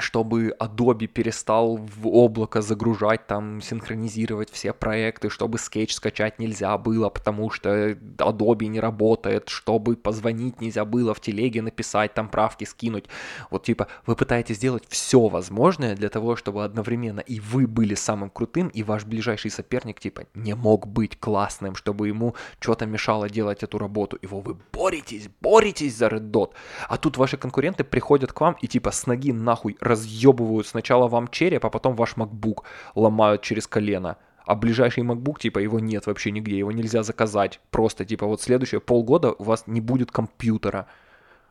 [0.00, 7.08] чтобы Adobe перестал в облако загружать, там, синхронизировать все проекты, чтобы Sketch скачать нельзя было,
[7.08, 13.06] потому что Adobe не работает, чтобы позвонить нельзя было, в телеге написать, там, правки скинуть.
[13.50, 18.30] Вот, типа, вы пытаетесь сделать все возможное для того, чтобы одновременно и вы были самым
[18.30, 23.62] крутым, и ваш ближайший соперник, типа, не мог быть классным, чтобы ему что-то мешало делать
[23.62, 24.18] эту работу.
[24.22, 26.52] Его вы боретесь, боретесь за Red Dot.
[26.88, 31.28] А тут ваши конкуренты приходят к вам и, типа, с ноги нахуй разъебывают сначала вам
[31.28, 34.16] череп, а потом ваш MacBook ломают через колено.
[34.46, 37.60] А ближайший MacBook, типа, его нет вообще нигде, его нельзя заказать.
[37.70, 40.86] Просто, типа, вот следующие полгода у вас не будет компьютера.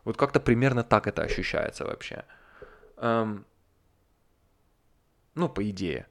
[0.03, 2.23] Вот как-то примерно так это ощущается вообще.
[2.97, 3.45] Эм,
[5.35, 6.07] ну, по идее.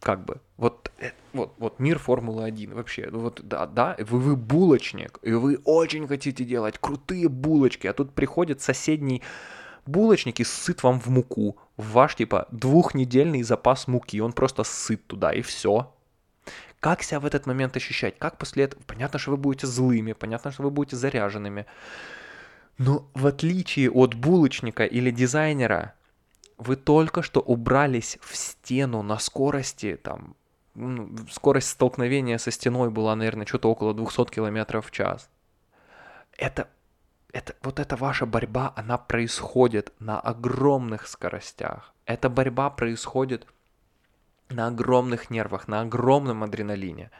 [0.00, 0.40] Как бы.
[0.56, 3.10] Вот, э, вот, вот мир Формулы-1 вообще.
[3.10, 8.14] Вот, да, да, вы, вы булочник, и вы очень хотите делать крутые булочки, а тут
[8.14, 9.22] приходит соседний
[9.86, 15.06] булочник и сыт вам в муку, в ваш, типа, двухнедельный запас муки, он просто сыт
[15.06, 15.92] туда, и все.
[16.80, 18.18] Как себя в этот момент ощущать?
[18.18, 18.82] Как после этого?
[18.86, 21.66] Понятно, что вы будете злыми, понятно, что вы будете заряженными.
[22.76, 25.94] Но в отличие от булочника или дизайнера,
[26.58, 30.36] вы только что убрались в стену на скорости, там,
[30.74, 35.30] ну, скорость столкновения со стеной была, наверное, что-то около 200 км в час.
[36.36, 36.68] Это
[37.34, 41.92] это, вот эта ваша борьба, она происходит на огромных скоростях.
[42.06, 43.46] Эта борьба происходит
[44.50, 47.10] на огромных нервах, на огромном адреналине.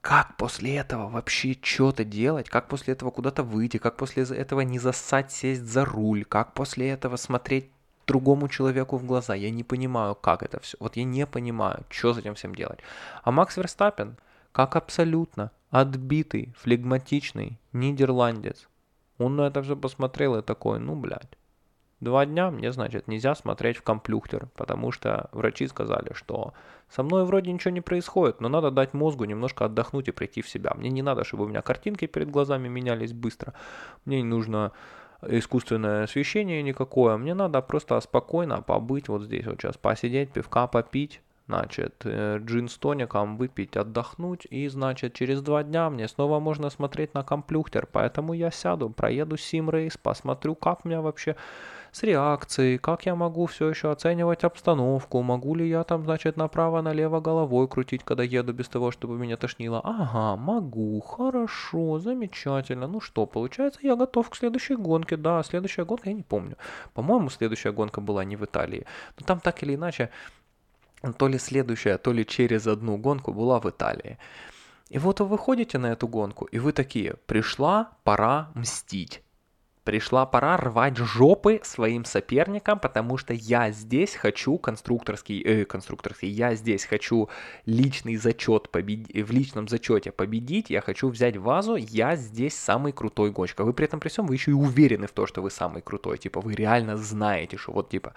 [0.00, 2.50] Как после этого вообще что-то делать?
[2.50, 3.78] Как после этого куда-то выйти?
[3.78, 6.24] Как после этого не засать, сесть за руль?
[6.24, 7.70] Как после этого смотреть
[8.08, 9.34] другому человеку в глаза?
[9.34, 10.76] Я не понимаю, как это все.
[10.80, 12.80] Вот я не понимаю, что с этим всем делать.
[13.22, 14.16] А Макс Верстаппен,
[14.50, 18.68] как абсолютно отбитый, флегматичный нидерландец.
[19.18, 21.36] Он на это все посмотрел и такой, ну, блядь.
[21.98, 26.54] Два дня мне, значит, нельзя смотреть в комплюхтер, потому что врачи сказали, что
[26.88, 30.48] со мной вроде ничего не происходит, но надо дать мозгу немножко отдохнуть и прийти в
[30.48, 30.74] себя.
[30.76, 33.52] Мне не надо, чтобы у меня картинки перед глазами менялись быстро.
[34.04, 34.70] Мне не нужно
[35.22, 37.16] искусственное освещение никакое.
[37.16, 42.68] Мне надо просто спокойно побыть вот здесь вот сейчас, посидеть, пивка попить, Значит, э, джин
[42.68, 47.86] с тоником выпить, отдохнуть, и, значит, через два дня мне снова можно смотреть на комплюхтер,
[47.86, 51.36] поэтому я сяду, проеду симрейс, посмотрю, как у меня вообще
[51.94, 57.20] с реакцией, как я могу все еще оценивать обстановку, могу ли я там, значит, направо-налево
[57.20, 59.80] головой крутить, когда еду без того, чтобы меня тошнило.
[59.84, 62.88] Ага, могу, хорошо, замечательно.
[62.88, 65.16] Ну что, получается, я готов к следующей гонке.
[65.16, 66.56] Да, следующая гонка, я не помню.
[66.94, 68.86] По-моему, следующая гонка была не в Италии.
[69.18, 70.10] Но там так или иначе
[71.12, 74.18] то ли следующая, то ли через одну гонку была в Италии.
[74.88, 79.22] И вот вы выходите на эту гонку, и вы такие, пришла пора мстить.
[79.84, 86.54] Пришла пора рвать жопы своим соперникам, потому что я здесь хочу конструкторский, э, конструкторский, я
[86.54, 87.28] здесь хочу
[87.66, 93.30] личный зачет победить, в личном зачете победить, я хочу взять вазу, я здесь самый крутой
[93.30, 93.60] гонщик.
[93.60, 95.82] А вы при этом при всем, вы еще и уверены в том, что вы самый
[95.82, 98.14] крутой, типа вы реально знаете, что вот типа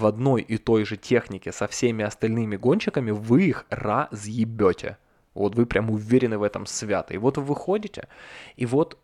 [0.00, 4.96] в одной и той же технике со всеми остальными гонщиками вы их разъебете.
[5.34, 7.14] Вот вы прям уверены в этом свято.
[7.14, 8.08] И вот вы выходите,
[8.56, 8.98] и вот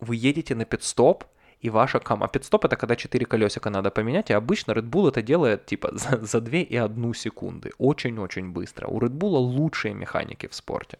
[0.00, 1.24] вы едете на пидстоп,
[1.60, 2.26] и ваша команда...
[2.26, 5.90] А пидстоп это когда 4 колесика надо поменять, и обычно Red Bull это делает типа
[5.92, 7.70] за, за 2 и 1 секунды.
[7.78, 8.86] Очень-очень быстро.
[8.86, 10.98] У Red Bull лучшие механики в спорте.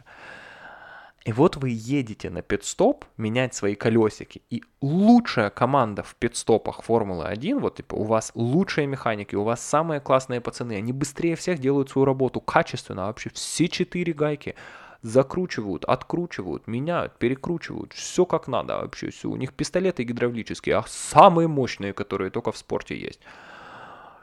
[1.24, 7.60] И вот вы едете на пидстоп менять свои колесики, и лучшая команда в пидстопах Формулы-1,
[7.60, 11.88] вот типа у вас лучшие механики, у вас самые классные пацаны, они быстрее всех делают
[11.88, 14.54] свою работу качественно, вообще все четыре гайки
[15.00, 19.30] закручивают, откручивают, меняют, перекручивают, все как надо вообще, все.
[19.30, 23.20] У них пистолеты гидравлические, а самые мощные, которые только в спорте есть.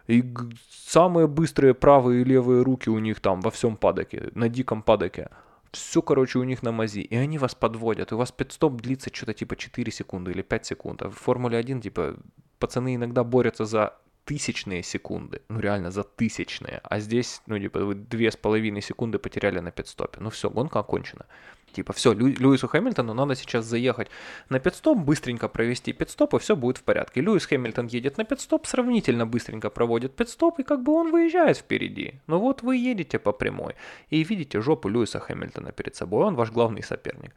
[0.06, 0.24] И
[0.70, 5.30] самые быстрые правые и левые руки у них там во всем падоке, на диком падоке
[5.72, 9.09] все, короче, у них на мази, и они вас подводят, и у вас пидстоп длится
[9.13, 12.17] что-то типа 4 секунды или 5 секунд, а в Формуле 1, типа,
[12.59, 17.95] пацаны иногда борются за тысячные секунды, ну реально за тысячные, а здесь, ну типа вы
[17.95, 21.26] две с половиной секунды потеряли на пидстопе, ну все, гонка окончена.
[21.72, 24.09] Типа все, Лю, Льюису Хэмилтону надо сейчас заехать
[24.49, 27.22] на пидстоп, быстренько провести пидстоп, и все будет в порядке.
[27.22, 32.19] Льюис Хэмилтон едет на пидстоп, сравнительно быстренько проводит пидстоп, и как бы он выезжает впереди.
[32.28, 33.76] Ну вот вы едете по прямой,
[34.09, 37.34] и видите жопу Льюиса Хэмилтона перед собой, он ваш главный соперник.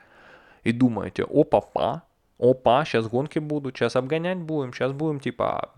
[0.62, 2.02] И думаете, опа-па,
[2.38, 5.72] опа, сейчас гонки будут, сейчас обгонять будем, сейчас будем типа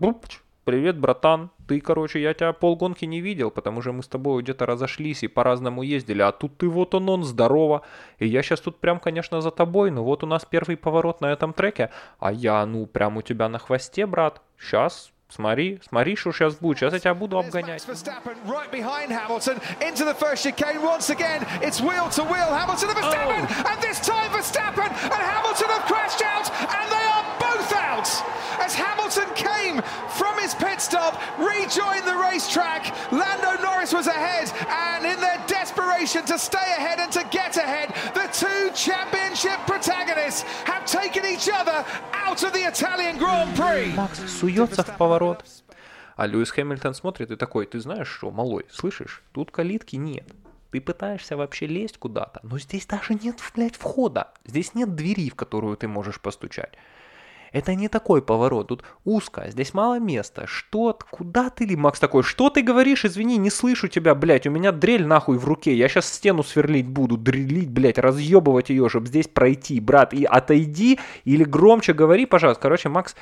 [0.67, 4.65] привет, братан, ты, короче, я тебя полгонки не видел, потому что мы с тобой где-то
[4.65, 7.83] разошлись и по-разному ездили, а тут ты вот он, он, здорово,
[8.19, 11.27] и я сейчас тут прям, конечно, за тобой, но вот у нас первый поворот на
[11.31, 11.89] этом треке,
[12.19, 16.77] а я, ну, прям у тебя на хвосте, брат, сейчас Смотри, смотри, что сейчас будет.
[16.77, 17.85] Сейчас я тебя буду обгонять.
[28.59, 29.81] As Hamilton came
[30.19, 32.83] from his pit stop, rejoined the racetrack.
[33.11, 37.89] Lando Norris was ahead, and in their desperation to stay ahead and to get ahead,
[38.13, 43.93] the two championship protagonists have taken each other out of the Italian Grand Prix.
[43.95, 45.43] Макс суется в поворот.
[46.15, 50.25] А Льюис Хэмилтон смотрит и такой, ты знаешь что, малой, слышишь, тут калитки нет.
[50.71, 54.31] Ты пытаешься вообще лезть куда-то, но здесь даже нет, блядь, входа.
[54.45, 56.73] Здесь нет двери, в которую ты можешь постучать.
[57.51, 60.45] Это не такой поворот, тут узко, здесь мало места.
[60.47, 64.51] Что, куда ты ли, Макс такой, что ты говоришь, извини, не слышу тебя, блядь, у
[64.51, 69.07] меня дрель нахуй в руке, я сейчас стену сверлить буду, дрелить, блядь, разъебывать ее, чтобы
[69.07, 72.61] здесь пройти, брат, и отойди, или громче говори, пожалуйста.
[72.61, 73.15] Короче, Макс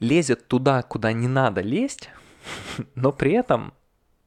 [0.00, 2.10] лезет туда, куда не надо лезть,
[2.94, 3.74] но при этом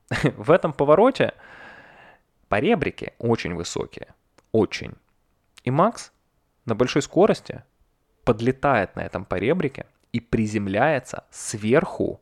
[0.38, 1.34] в этом повороте
[2.48, 4.14] поребрики очень высокие,
[4.52, 4.94] очень.
[5.64, 6.12] И Макс
[6.66, 7.64] на большой скорости
[8.26, 12.20] подлетает на этом поребрике и приземляется сверху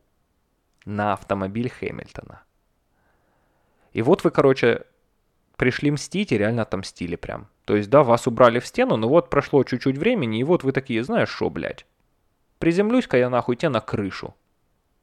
[0.84, 2.42] на автомобиль Хэмилтона.
[3.92, 4.84] И вот вы, короче,
[5.56, 7.48] пришли мстить и реально отомстили прям.
[7.64, 10.72] То есть, да, вас убрали в стену, но вот прошло чуть-чуть времени, и вот вы
[10.72, 11.86] такие, знаешь что, блядь,
[12.58, 14.34] приземлюсь-ка я нахуй тебе на крышу.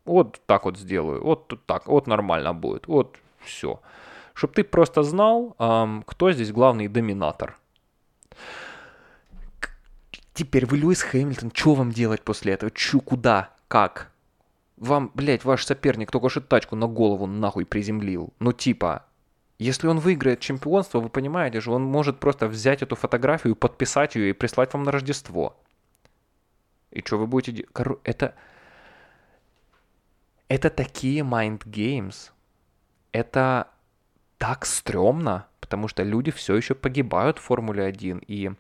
[0.06, 3.80] Вот так вот сделаю, вот так, вот нормально будет, вот все.
[4.34, 5.56] Чтоб ты просто знал,
[6.06, 7.58] кто здесь главный доминатор.
[10.34, 12.72] Теперь вы Льюис Хэмилтон, что вам делать после этого?
[12.72, 13.54] Чу, куда?
[13.68, 14.12] Как?
[14.78, 18.34] Вам, блядь, ваш соперник только что тачку на голову нахуй приземлил.
[18.40, 19.06] Ну типа,
[19.60, 24.32] если он выиграет чемпионство, вы понимаете же, он может просто взять эту фотографию, подписать ее
[24.32, 25.56] и прислать вам на Рождество.
[26.90, 27.72] И что вы будете делать?
[27.72, 28.00] Кор...
[28.04, 28.34] Это...
[30.48, 32.32] Это такие mind games.
[33.12, 33.68] Это
[34.38, 38.24] так стрёмно, потому что люди все еще погибают в Формуле 1.
[38.28, 38.52] И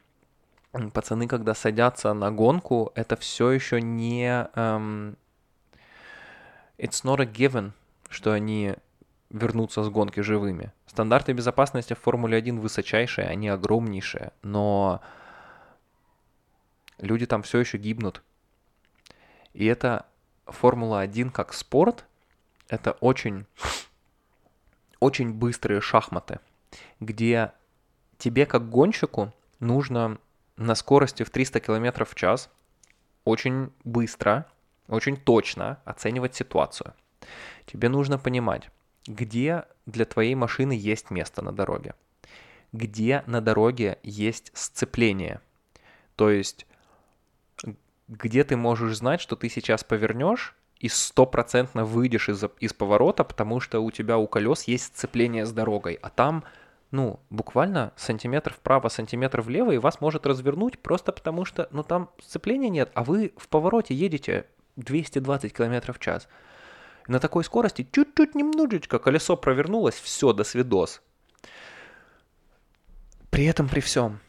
[0.72, 4.47] пацаны, когда садятся на гонку, это все еще не...
[4.55, 5.17] Um,
[6.78, 7.72] it's not a given,
[8.09, 8.76] что они
[9.30, 10.72] вернутся с гонки живыми.
[10.88, 15.01] Стандарты безопасности в Формуле 1 высочайшие, они огромнейшие, но
[16.97, 18.22] люди там все еще гибнут.
[19.53, 20.05] И это
[20.45, 22.05] Формула 1 как спорт,
[22.67, 23.45] это очень,
[24.99, 26.39] очень быстрые шахматы,
[26.99, 27.53] где
[28.17, 30.17] тебе как гонщику нужно
[30.58, 32.49] на скорости в 300 км в час
[33.24, 34.45] очень быстро,
[34.88, 36.93] очень точно оценивать ситуацию.
[37.66, 38.70] Тебе нужно понимать,
[39.06, 41.95] где для твоей машины есть место на дороге,
[42.72, 45.41] где на дороге есть сцепление.
[46.16, 46.66] То есть
[48.12, 53.62] где ты можешь знать, что ты сейчас повернешь и стопроцентно выйдешь из, из поворота, потому
[53.62, 56.43] что у тебя у колес есть сцепление с дорогой, а там,
[56.91, 62.09] ну, буквально сантиметр вправо, сантиметр влево, и вас может развернуть просто потому что, ну, там
[62.21, 66.27] сцепления нет, а вы в повороте едете 220 км в час.
[67.07, 71.01] на такой скорости чуть-чуть немножечко колесо провернулось, все, до свидос.
[73.29, 74.19] При этом, при всем,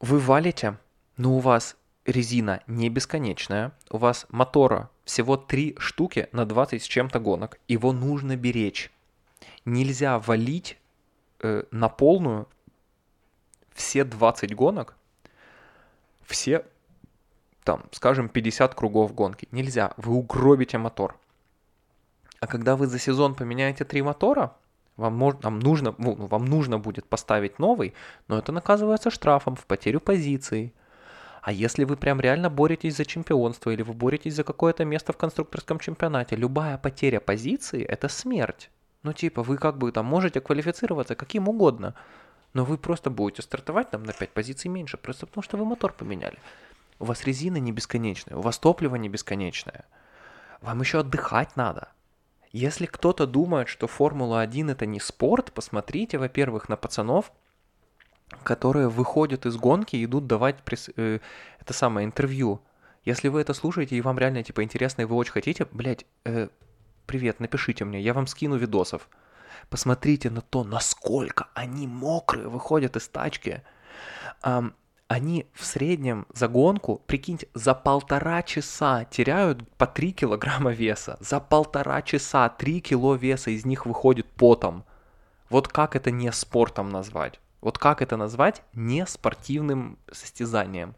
[0.00, 0.78] вы валите,
[1.16, 6.86] но у вас резина не бесконечная, у вас мотора всего 3 штуки на 20 с
[6.86, 8.90] чем-то гонок, его нужно беречь.
[9.64, 10.78] Нельзя валить
[11.44, 12.48] э, на полную
[13.74, 14.96] все 20 гонок,
[16.22, 16.64] все,
[17.64, 19.48] там, скажем, 50 кругов гонки.
[19.52, 21.16] Нельзя, вы угробите мотор.
[22.40, 24.56] А когда вы за сезон поменяете три мотора,
[24.96, 27.94] вам, мож, вам, нужно, ну, вам нужно будет поставить новый,
[28.28, 30.72] но это наказывается штрафом в потерю позиции.
[31.42, 35.16] А если вы прям реально боретесь за чемпионство или вы боретесь за какое-то место в
[35.18, 38.70] конструкторском чемпионате, любая потеря позиции– это смерть.
[39.04, 41.94] Ну типа вы как бы там можете квалифицироваться каким угодно,
[42.54, 45.92] но вы просто будете стартовать там на 5 позиций меньше, просто потому что вы мотор
[45.92, 46.38] поменяли.
[46.98, 49.84] У вас резина не бесконечная, у вас топливо не бесконечное.
[50.62, 51.88] Вам еще отдыхать надо.
[52.50, 57.30] Если кто-то думает, что Формула-1 это не спорт, посмотрите, во-первых, на пацанов,
[58.42, 61.18] которые выходят из гонки и идут давать пресс, э,
[61.60, 62.60] это самое интервью.
[63.04, 66.48] Если вы это слушаете и вам реально типа интересно и вы очень хотите, блядь, э,
[67.06, 69.08] привет, напишите мне, я вам скину видосов.
[69.70, 73.62] Посмотрите на то, насколько они мокрые выходят из тачки.
[74.42, 74.74] Um,
[75.06, 81.16] они в среднем за гонку, прикиньте, за полтора часа теряют по 3 килограмма веса.
[81.20, 84.84] За полтора часа 3 кило веса из них выходит потом.
[85.50, 87.40] Вот как это не спортом назвать?
[87.60, 90.96] Вот как это назвать не спортивным состязанием?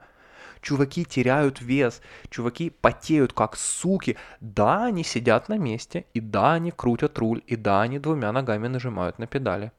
[0.66, 4.16] Чуваки теряют вес, чуваки потеют как суки.
[4.40, 8.66] Да, они сидят на месте, и да, они крутят руль, и да, они двумя ногами
[8.66, 9.70] нажимают на педали.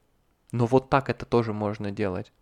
[0.50, 2.32] Но вот так это тоже можно делать.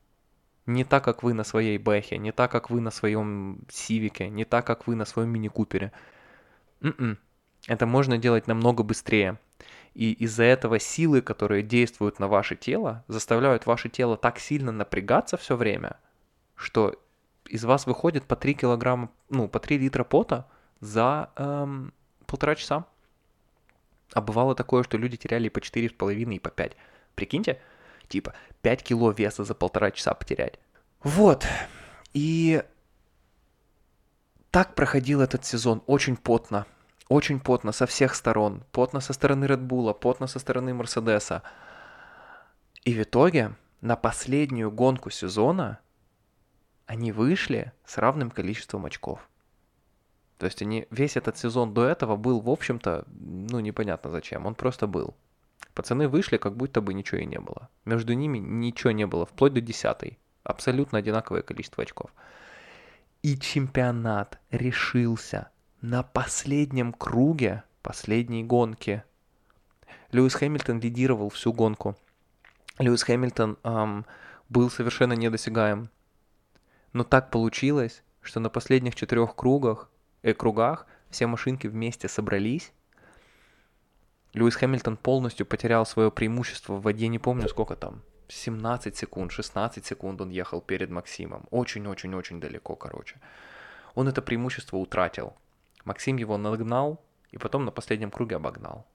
[0.64, 4.44] Не так, как вы на своей Бэхе, не так, как вы на своем Сивике, не
[4.44, 5.90] так, как вы на своем Мини-Купере.
[6.82, 7.18] М-м.
[7.66, 9.40] Это можно делать намного быстрее.
[9.94, 15.36] И из-за этого силы, которые действуют на ваше тело, заставляют ваше тело так сильно напрягаться
[15.36, 15.97] все время,
[16.55, 16.94] что
[17.49, 20.47] из вас выходит по 3 килограмма, ну, по 3 литра пота
[20.80, 21.92] за эм,
[22.26, 22.84] полтора часа.
[24.12, 26.76] А бывало такое, что люди теряли и по 4,5, и по 5.
[27.14, 27.61] Прикиньте,
[28.09, 30.59] Типа 5 кило веса за полтора часа потерять.
[31.03, 31.47] Вот.
[32.14, 32.62] И
[34.51, 36.66] так проходил этот сезон очень потно.
[37.09, 38.64] Очень потно со всех сторон.
[38.72, 41.42] Потно со стороны Red Bull, потно со стороны Мерседеса.
[42.84, 45.80] И в итоге на последнюю гонку сезона
[46.87, 49.28] они вышли с равным количеством очков.
[50.39, 54.55] То есть они, весь этот сезон до этого был, в общем-то, ну, непонятно зачем, он
[54.55, 55.14] просто был.
[55.74, 57.68] Пацаны вышли, как будто бы ничего и не было.
[57.84, 60.18] Между ними ничего не было, вплоть до десятой.
[60.43, 62.11] Абсолютно одинаковое количество очков.
[63.22, 69.03] И чемпионат решился на последнем круге последней гонки.
[70.12, 71.97] Льюис Хэмилтон лидировал всю гонку.
[72.78, 74.07] Льюис Хэмилтон эм,
[74.49, 75.91] был совершенно недосягаем.
[76.97, 79.90] Но так получилось, что на последних четырех кругах,
[80.22, 82.72] э, кругах все машинки вместе собрались
[84.32, 89.84] Льюис Хэмилтон полностью потерял свое преимущество в воде, не помню сколько там, 17 секунд, 16
[89.84, 91.47] секунд он ехал перед Максимом.
[91.51, 93.20] Очень-очень-очень далеко, короче.
[93.94, 95.34] Он это преимущество утратил.
[95.84, 98.86] Максим его нагнал и потом на последнем круге обогнал.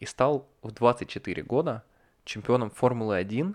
[0.00, 1.84] И стал в 24 года
[2.24, 3.54] чемпионом Формулы-1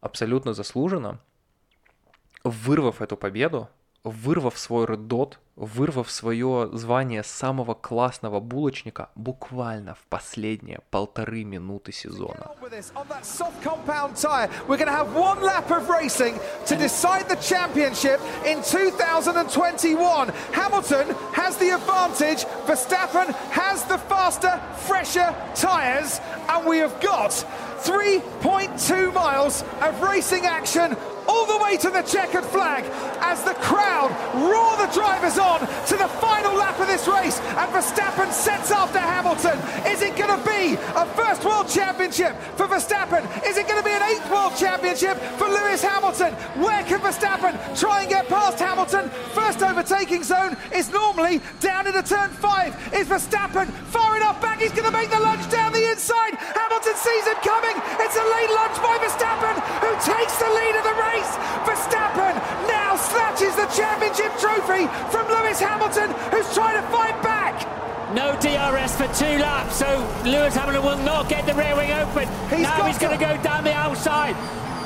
[0.00, 1.20] абсолютно заслуженно,
[2.44, 3.68] вырвав эту победу,
[4.04, 12.50] вырвав свой роддот, вырвав свое звание самого классного булочника буквально в последние полторы минуты сезона.
[14.66, 20.32] We're going to have one lap of racing to decide the championship in 2021.
[20.52, 22.46] Hamilton has the advantage.
[22.66, 26.20] Verstappen has the faster, fresher tyres.
[26.48, 27.30] And we have got
[27.82, 30.96] 3.2 miles of racing action
[31.28, 32.84] all the way to the checkered flag
[33.20, 37.38] as the crowd roar the drivers on to the final lap of this race.
[37.40, 39.58] And Verstappen sets after Hamilton.
[39.86, 43.22] Is it going to be a first world championship for Verstappen?
[43.46, 46.34] Is it going to be an eighth world championship for Lewis Hamilton?
[46.62, 49.10] Where can Verstappen try and get past Hamilton?
[49.32, 52.74] First overtaking zone is normally down into turn five.
[52.94, 54.60] Is Verstappen far enough back?
[54.60, 56.34] He's going to make the lunge down the inside.
[56.34, 57.76] Hamilton sees him coming.
[58.00, 61.19] It's a late lunge by Verstappen, who takes the lead of the race.
[61.66, 62.34] Verstappen
[62.68, 67.66] now snatches the Championship trophy from Lewis Hamilton, who's trying to fight back.
[68.14, 69.86] No DRS for two laps, so
[70.24, 72.26] Lewis Hamilton will not get the rear wing open.
[72.48, 74.34] He's now got he's going to go down the outside.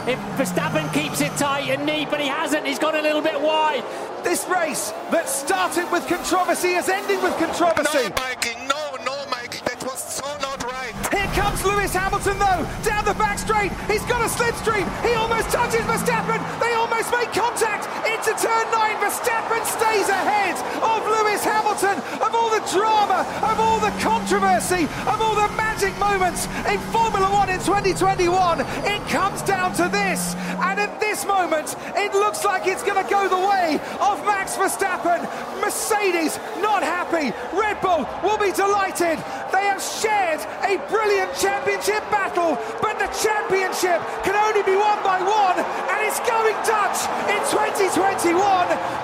[0.06, 3.40] If Verstappen keeps it tight and neat, but he hasn't, he's gone a little bit
[3.40, 3.82] wide.
[4.22, 8.08] This race that started with controversy is ending with controversy.
[8.08, 10.92] No, Mikey, no, no, Mikey, that was so not right.
[11.10, 13.74] Here comes Lewis Hamilton though, down the back straight.
[13.90, 14.86] He's got a slipstream.
[15.02, 16.38] He almost touches Verstappen.
[16.62, 18.96] They almost make contact into turn nine.
[19.02, 21.98] Verstappen stays ahead of Lewis Hamilton.
[22.22, 25.50] Of all the drama, of all the controversy, of all the
[25.98, 30.34] moments in Formula One in 2021, it comes down to this.
[30.64, 34.56] And at this moment, it looks like it's going to go the way of Max
[34.56, 35.20] Verstappen.
[35.60, 37.36] Mercedes not happy.
[37.52, 39.20] Red Bull will be delighted.
[39.52, 45.20] They have shared a brilliant championship battle, but the championship can only be won by
[45.20, 48.32] one, and it's going Dutch in 2021.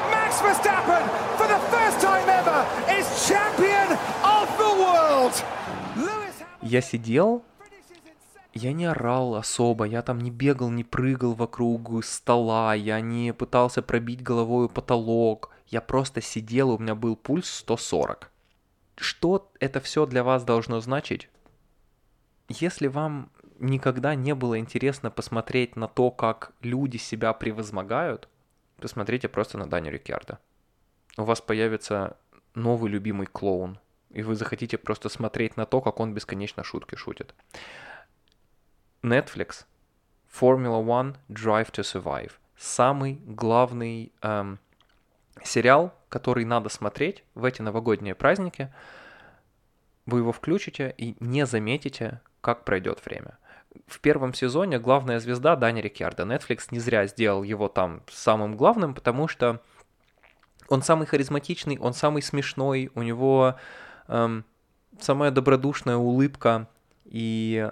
[0.08, 1.04] Max Verstappen,
[1.36, 2.64] for the first time ever,
[2.96, 3.92] is champion
[4.24, 5.59] of the world.
[6.70, 7.42] Я сидел,
[8.52, 13.82] я не орал особо, я там не бегал, не прыгал вокруг стола, я не пытался
[13.82, 15.50] пробить головой потолок.
[15.66, 18.30] Я просто сидел, у меня был пульс 140.
[18.94, 21.28] Что это все для вас должно значить?
[22.48, 28.28] Если вам никогда не было интересно посмотреть на то, как люди себя превозмогают,
[28.76, 30.38] посмотрите просто на Дани Рикьярда.
[31.18, 32.16] У вас появится
[32.54, 37.34] новый любимый клоун, и вы захотите просто смотреть на то, как он бесконечно шутки шутит.
[39.02, 39.64] Netflix,
[40.30, 42.32] Formula One, Drive to Survive.
[42.56, 44.58] Самый главный эм,
[45.42, 48.72] сериал, который надо смотреть в эти новогодние праздники.
[50.06, 53.38] Вы его включите и не заметите, как пройдет время.
[53.86, 56.24] В первом сезоне главная звезда Дани Рикьярдо.
[56.24, 59.62] Netflix не зря сделал его там самым главным, потому что
[60.68, 63.56] он самый харизматичный, он самый смешной, у него
[64.98, 66.68] самая добродушная улыбка,
[67.04, 67.70] и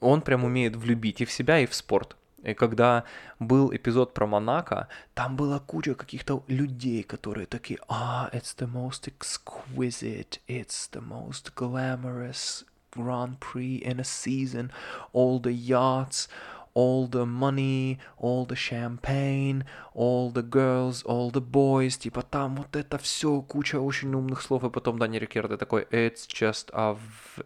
[0.00, 2.16] он прям умеет влюбить и в себя, и в спорт.
[2.42, 3.04] И когда
[3.38, 9.06] был эпизод про Монако, там была куча каких-то людей, которые такие, а, it's the most
[9.06, 12.64] exquisite, it's the most glamorous
[12.94, 14.70] Grand Prix in a season,
[15.12, 16.28] all the yachts,
[16.74, 19.64] all the money, all the champagne,
[19.94, 24.64] all the girls, all the boys, типа там вот это все, куча очень умных слов,
[24.64, 26.96] и потом Дани Рикердо такой, it's just a,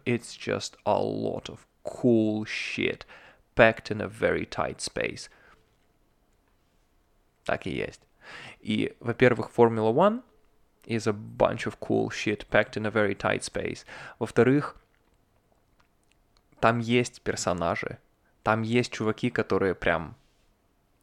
[0.05, 3.05] it's just a lot of cool shit
[3.55, 5.29] packed in a very tight space.
[7.45, 8.01] Так и есть.
[8.59, 10.21] И, во-первых, Formula One
[10.85, 13.85] is a bunch of cool shit packed in a very tight space.
[14.19, 14.75] Во-вторых,
[16.59, 17.99] там есть персонажи,
[18.47, 20.15] там есть чуваки, которые прям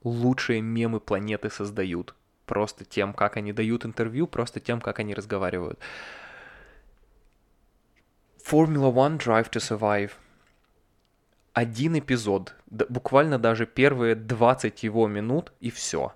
[0.03, 2.15] лучшие мемы планеты создают.
[2.47, 5.79] Просто тем, как они дают интервью, просто тем, как они разговаривают.
[8.43, 10.13] Formula One Drive to Survive.
[11.53, 16.15] Один эпизод, буквально даже первые 20 его минут, и все.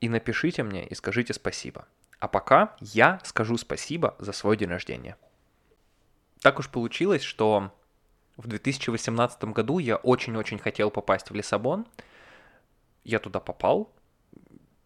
[0.00, 1.86] И напишите мне и скажите спасибо.
[2.20, 5.18] А пока я скажу спасибо за свой день рождения.
[6.40, 7.70] Так уж получилось, что
[8.36, 11.86] в 2018 году я очень-очень хотел попасть в Лиссабон.
[13.04, 13.92] Я туда попал,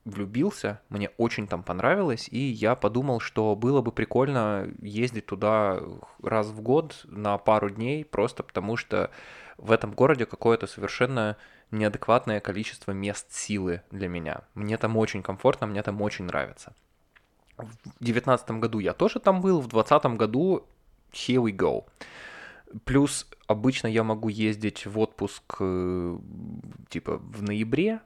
[0.05, 5.81] влюбился, мне очень там понравилось, и я подумал, что было бы прикольно ездить туда
[6.23, 9.11] раз в год на пару дней, просто потому что
[9.59, 11.37] в этом городе какое-то совершенно
[11.71, 14.43] неадекватное количество мест силы для меня.
[14.55, 16.75] Мне там очень комфортно, мне там очень нравится.
[17.57, 20.67] В 2019 году я тоже там был, в 2020 году
[21.13, 21.85] here we go.
[22.85, 26.19] Плюс обычно я могу ездить в отпуск э,
[26.89, 28.01] типа в ноябре,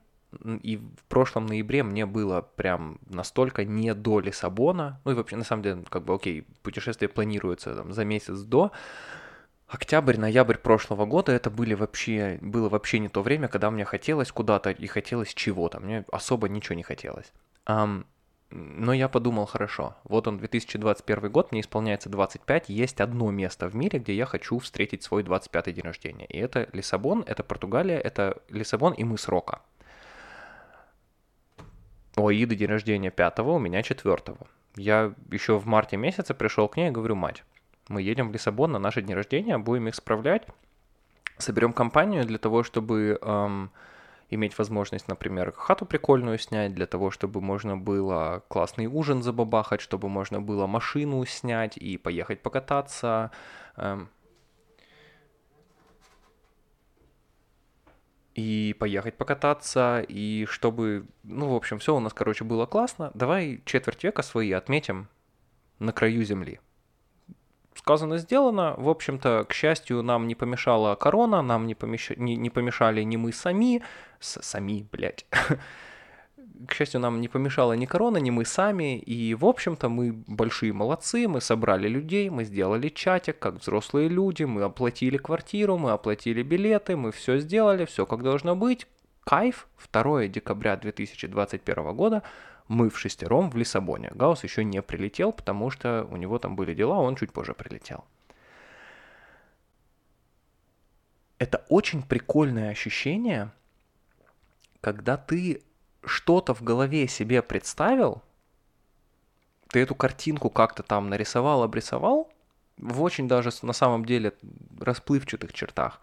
[0.63, 5.45] и в прошлом ноябре мне было прям настолько не до Лиссабона, ну и вообще на
[5.45, 8.71] самом деле, как бы, окей, путешествие планируется там, за месяц до,
[9.71, 14.33] Октябрь, ноябрь прошлого года это были вообще, было вообще не то время, когда мне хотелось
[14.33, 15.79] куда-то и хотелось чего-то.
[15.79, 17.33] Мне особо ничего не хотелось.
[17.67, 18.05] Um,
[18.51, 23.77] но я подумал, хорошо, вот он 2021 год, мне исполняется 25, есть одно место в
[23.77, 26.27] мире, где я хочу встретить свой 25 день рождения.
[26.27, 29.61] И это Лиссабон, это Португалия, это Лиссабон и мыс Рока.
[32.17, 34.17] У Аиды день рождения 5 у меня 4
[34.77, 37.45] Я еще в марте месяце пришел к ней и говорю, мать,
[37.89, 40.43] мы едем в Лиссабон на наше день рождения, будем их справлять,
[41.39, 43.71] соберем компанию для того, чтобы эм,
[44.31, 50.09] иметь возможность, например, хату прикольную снять, для того, чтобы можно было классный ужин забабахать, чтобы
[50.09, 53.31] можно было машину снять и поехать покататься.
[53.77, 54.09] Эм.
[58.35, 63.11] и поехать покататься, и чтобы, ну, в общем, все у нас, короче, было классно.
[63.13, 65.09] Давай четверть века свои отметим
[65.79, 66.61] на краю земли.
[67.81, 68.75] Сказано, сделано.
[68.77, 72.11] В общем-то, к счастью, нам не помешала корона, нам не, помещ...
[72.17, 73.83] не, не помешали ни мы сами,
[74.19, 74.43] с...
[74.43, 75.25] сами, блядь,
[76.69, 78.99] к счастью, нам не помешала ни корона, ни мы сами.
[78.99, 84.45] И, в общем-то, мы большие молодцы, мы собрали людей, мы сделали чатик, как взрослые люди,
[84.45, 88.87] мы оплатили квартиру, мы оплатили билеты, мы все сделали, все как должно быть.
[89.25, 92.23] Кайф, 2 декабря 2021 года,
[92.71, 94.13] мы в шестером в Лиссабоне.
[94.15, 98.05] Гаус еще не прилетел, потому что у него там были дела, он чуть позже прилетел.
[101.39, 103.51] Это очень прикольное ощущение,
[104.81, 105.65] когда ты
[106.05, 108.23] что-то в голове себе представил,
[109.67, 112.33] ты эту картинку как-то там нарисовал, обрисовал,
[112.77, 114.33] в очень даже на самом деле
[114.79, 116.01] расплывчатых чертах.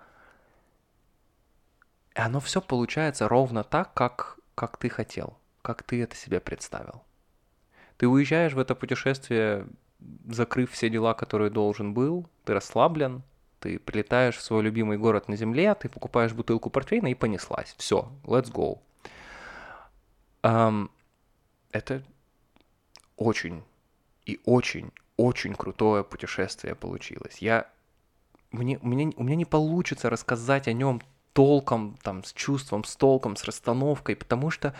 [2.13, 5.37] И оно все получается ровно так, как, как ты хотел,
[5.67, 7.03] как ты это себе представил.
[7.97, 9.67] Ты уезжаешь в это путешествие,
[10.25, 13.21] закрыв все дела, которые должен был, ты расслаблен,
[13.59, 17.75] ты прилетаешь в свой любимый город на земле, ты покупаешь бутылку портвейна и понеслась.
[17.77, 18.79] Все, let's go.
[20.41, 20.89] Um,
[21.71, 22.01] это
[23.17, 23.61] очень
[24.25, 27.39] и очень, очень крутое путешествие получилось.
[27.39, 27.69] Я,
[28.51, 31.01] мне, мне, у меня не получится рассказать о нем
[31.33, 34.73] толком, там, с чувством, с толком, с расстановкой, потому что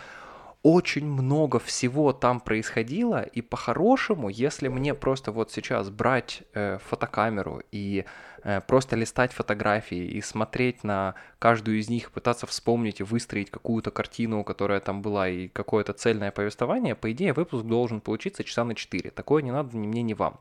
[0.62, 7.62] очень много всего там происходило, и по-хорошему, если мне просто вот сейчас брать э, фотокамеру
[7.70, 8.04] и
[8.42, 13.92] э, просто листать фотографии и смотреть на каждую из них, пытаться вспомнить и выстроить какую-то
[13.92, 18.74] картину, которая там была, и какое-то цельное повествование, по идее, выпуск должен получиться часа на
[18.74, 19.10] 4.
[19.10, 20.40] Такое не надо ни мне, ни вам.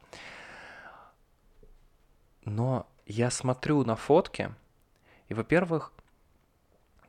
[2.44, 4.50] Но я смотрю на фотки,
[5.30, 5.92] и, во-первых,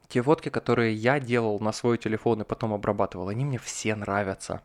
[0.08, 4.62] те фотки, которые я делал на свой телефон и потом обрабатывал, они мне все нравятся.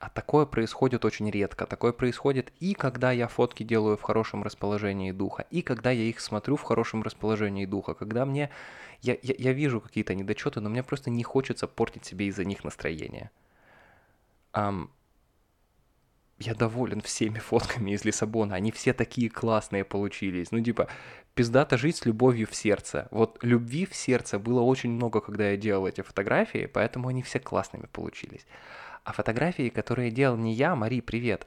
[0.00, 1.64] А такое происходит очень редко.
[1.66, 6.20] Такое происходит и когда я фотки делаю в хорошем расположении духа, и когда я их
[6.20, 8.50] смотрю в хорошем расположении духа, когда мне...
[9.00, 12.64] Я, я, я вижу какие-то недочеты, но мне просто не хочется портить себе из-за них
[12.64, 13.30] настроение.
[14.52, 14.88] Um,
[16.38, 18.56] я доволен всеми фотками из Лиссабона.
[18.56, 20.50] Они все такие классные получились.
[20.50, 20.88] Ну, типа,
[21.34, 23.08] пиздато жить с любовью в сердце.
[23.10, 27.38] Вот любви в сердце было очень много, когда я делал эти фотографии, поэтому они все
[27.38, 28.46] классными получились.
[29.04, 31.46] А фотографии, которые делал не я, Мари, привет,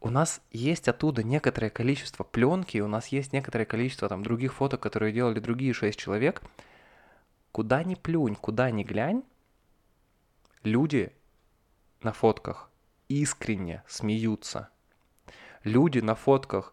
[0.00, 4.80] у нас есть оттуда некоторое количество пленки, у нас есть некоторое количество там других фоток,
[4.80, 6.42] которые делали другие шесть человек.
[7.50, 9.22] Куда ни плюнь, куда ни глянь,
[10.62, 11.10] люди
[12.02, 12.70] на фотках
[13.08, 14.68] искренне смеются.
[15.64, 16.72] Люди на фотках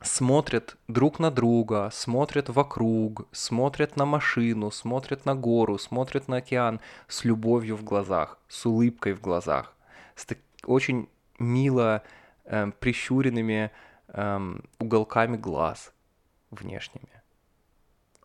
[0.00, 6.80] смотрят друг на друга, смотрят вокруг, смотрят на машину, смотрят на гору, смотрят на океан
[7.08, 9.74] с любовью в глазах, с улыбкой в глазах,
[10.14, 11.08] с так, очень
[11.38, 12.02] мило
[12.44, 13.70] э, прищуренными
[14.08, 15.92] э, уголками глаз
[16.50, 17.22] внешними.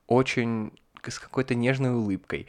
[0.08, 2.48] Очень с какой-то нежной улыбкой.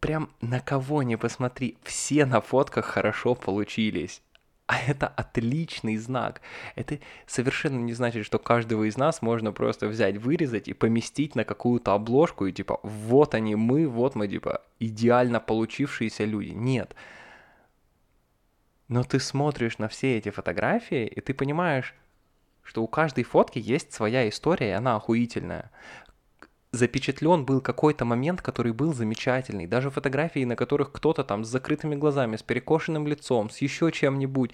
[0.00, 4.22] Прям на кого не посмотри, все на фотках хорошо получились.
[4.66, 6.40] А это отличный знак.
[6.76, 11.44] Это совершенно не значит, что каждого из нас можно просто взять, вырезать и поместить на
[11.44, 16.50] какую-то обложку и типа вот они мы, вот мы типа идеально получившиеся люди.
[16.50, 16.94] Нет.
[18.86, 21.94] Но ты смотришь на все эти фотографии, и ты понимаешь,
[22.62, 25.70] что у каждой фотки есть своя история, и она охуительная
[26.72, 29.66] запечатлен был какой-то момент, который был замечательный.
[29.66, 34.52] Даже фотографии, на которых кто-то там с закрытыми глазами, с перекошенным лицом, с еще чем-нибудь.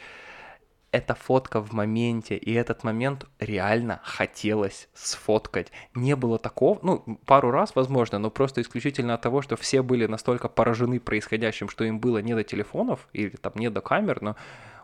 [0.93, 5.71] Это фотка в моменте, и этот момент реально хотелось сфоткать.
[5.95, 10.07] Не было такого, ну, пару раз, возможно, но просто исключительно от того, что все были
[10.07, 14.37] настолько поражены происходящим, что им было не до телефонов или там не до камер, но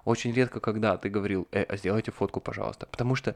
[0.04, 2.86] очень редко, когда ты говорил, э, а сделайте фотку, пожалуйста.
[2.90, 3.34] Потому что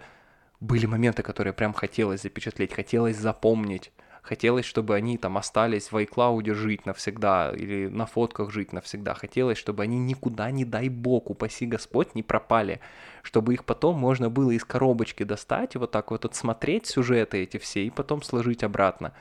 [0.60, 3.92] были моменты, которые прям хотелось запечатлеть, хотелось запомнить.
[4.22, 9.14] Хотелось, чтобы они там остались в iCloud жить навсегда или на фотках жить навсегда.
[9.14, 12.80] Хотелось, чтобы они никуда, не дай бог, упаси Господь, не пропали.
[13.22, 17.84] Чтобы их потом можно было из коробочки достать вот так вот отсмотреть сюжеты эти все
[17.84, 19.12] и потом сложить обратно.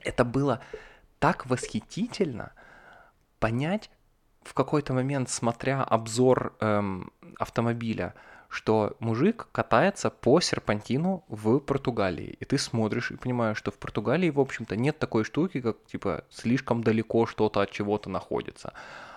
[0.00, 0.60] Это было
[1.18, 2.52] так восхитительно
[3.38, 3.90] понять
[4.42, 8.14] в какой-то момент, смотря обзор эм, автомобиля,
[8.56, 12.38] что мужик катается по серпантину в Португалии.
[12.40, 16.24] И ты смотришь и понимаешь, что в Португалии, в общем-то, нет такой штуки, как, типа,
[16.30, 18.72] слишком далеко что-то от чего-то находится.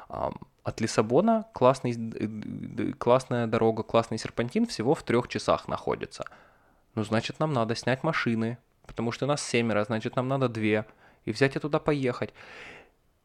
[0.09, 1.95] От Лиссабона классный,
[2.97, 6.25] классная дорога, классный серпантин всего в трех часах находится.
[6.95, 10.85] Ну, значит, нам надо снять машины, потому что нас семеро, значит, нам надо две,
[11.23, 12.33] и взять и туда поехать.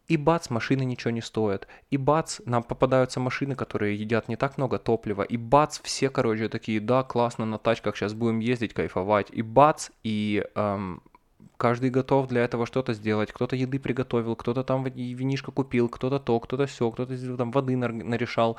[0.07, 1.67] И бац, машины ничего не стоят.
[1.91, 5.23] И бац, нам попадаются машины, которые едят не так много топлива.
[5.23, 9.29] И бац, все, короче, такие, да, классно, на тачках сейчас будем ездить, кайфовать.
[9.31, 11.03] И бац, и эм,
[11.57, 13.33] каждый готов для этого что-то сделать.
[13.33, 18.59] Кто-то еды приготовил, кто-то там винишко купил, кто-то то, кто-то все, кто-то там воды нарешал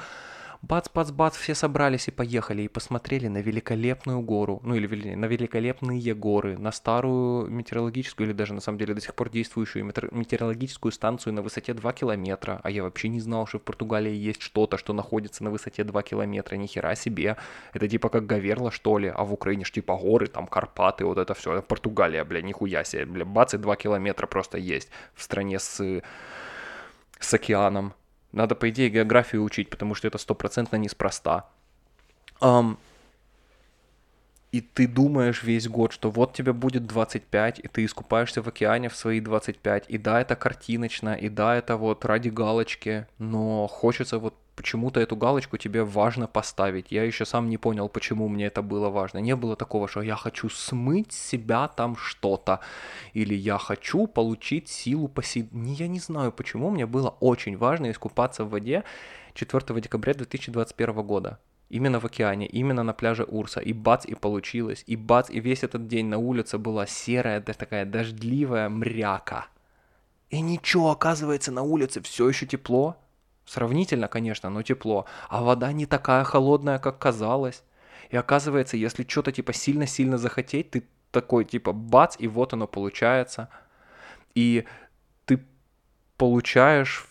[0.68, 6.58] бац-бац-бац, все собрались и поехали, и посмотрели на великолепную гору, ну или на великолепные горы,
[6.58, 11.42] на старую метеорологическую, или даже на самом деле до сих пор действующую метеорологическую станцию на
[11.42, 15.44] высоте 2 километра, а я вообще не знал, что в Португалии есть что-то, что находится
[15.44, 17.38] на высоте 2 километра, ни хера себе,
[17.74, 21.18] это типа как Гаверла, что ли, а в Украине ж типа горы, там Карпаты, вот
[21.18, 25.60] это все, Португалия, бля, нихуя себе, бля, бац, и 2 километра просто есть в стране
[25.60, 26.02] с,
[27.20, 27.94] с океаном,
[28.36, 31.50] надо, по идее, географию учить, потому что это стопроцентно неспроста.
[32.42, 32.78] Um,
[34.52, 38.90] и ты думаешь весь год, что вот тебе будет 25, и ты искупаешься в океане
[38.90, 44.20] в свои 25, и да, это картиночно, и да, это вот ради галочки, но хочется
[44.20, 46.92] вот почему-то эту галочку тебе важно поставить.
[46.92, 49.20] Я еще сам не понял, почему мне это было важно.
[49.20, 52.60] Не было такого, что я хочу смыть с себя там что-то,
[53.14, 55.48] или я хочу получить силу по себе.
[55.74, 58.84] Я не знаю, почему мне было очень важно искупаться в воде
[59.34, 61.40] 4 декабря 2021 года.
[61.70, 63.60] Именно в океане, именно на пляже Урса.
[63.60, 64.84] И бац, и получилось.
[64.88, 69.48] И бац, и весь этот день на улице была серая, такая дождливая мряка.
[70.30, 72.98] И ничего, оказывается, на улице все еще тепло.
[73.46, 75.06] Сравнительно, конечно, но тепло.
[75.30, 77.64] А вода не такая холодная, как казалось.
[78.10, 83.50] И оказывается, если что-то типа сильно-сильно захотеть, ты такой типа бац, и вот оно получается.
[84.34, 84.66] И
[85.26, 85.44] ты
[86.18, 87.08] получаешь,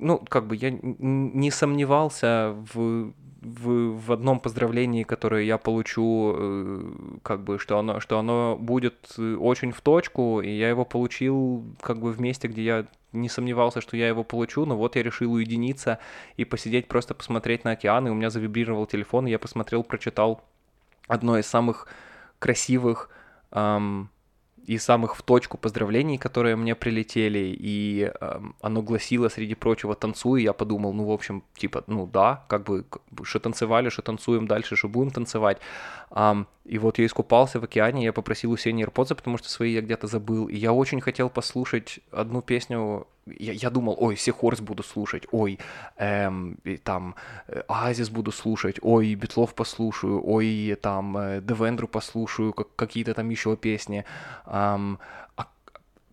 [0.00, 6.92] ну, как бы я не сомневался в в, в одном поздравлении, которое я получу, э,
[7.22, 11.64] как бы, что оно, что оно будет э, очень в точку, и я его получил
[11.80, 15.02] как бы в месте, где я не сомневался, что я его получу, но вот я
[15.02, 15.98] решил уединиться
[16.36, 20.42] и посидеть, просто посмотреть на океан, и у меня завибрировал телефон, и я посмотрел, прочитал
[21.08, 21.88] одно из самых
[22.38, 23.10] красивых
[23.52, 24.10] эм,
[24.66, 30.42] и самых в точку поздравлений, которые мне прилетели, и э, оно гласило, среди прочего, танцуй,
[30.42, 32.84] я подумал, ну, в общем, типа, ну, да, как бы,
[33.22, 35.58] что танцевали, что танцуем дальше, что будем танцевать,
[36.10, 39.72] Um, и вот я искупался в океане, я попросил у Сени AirPods, потому что свои
[39.72, 40.46] я где-то забыл.
[40.48, 43.06] И я очень хотел послушать одну песню.
[43.38, 45.58] Я, я думал, ой, Сехорс буду слушать, ой,
[45.96, 47.14] эм, там,
[47.68, 53.56] Оазис буду слушать, ой, Битлов послушаю, ой, там, э, Девендру послушаю, как, какие-то там еще
[53.56, 54.04] песни.
[54.46, 54.98] Um,
[55.36, 55.46] а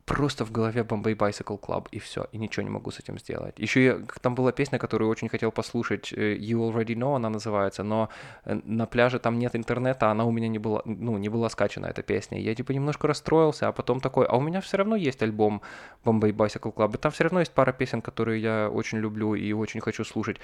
[0.07, 3.59] просто в голове Bombay Bicycle Club, и все, и ничего не могу с этим сделать.
[3.59, 7.83] Еще я, там была песня, которую очень хотел послушать, э, You Already Know она называется,
[7.83, 8.09] но
[8.45, 11.87] э, на пляже там нет интернета, она у меня не была, ну, не была скачана,
[11.87, 12.39] эта песня.
[12.39, 15.61] Я типа немножко расстроился, а потом такой, а у меня все равно есть альбом
[16.05, 19.51] Bombay Bicycle Club, и там все равно есть пара песен, которые я очень люблю и
[19.51, 20.37] очень хочу слушать.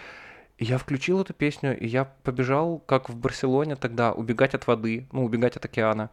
[0.60, 5.24] Я включил эту песню, и я побежал, как в Барселоне тогда, убегать от воды, ну,
[5.24, 6.10] убегать от океана.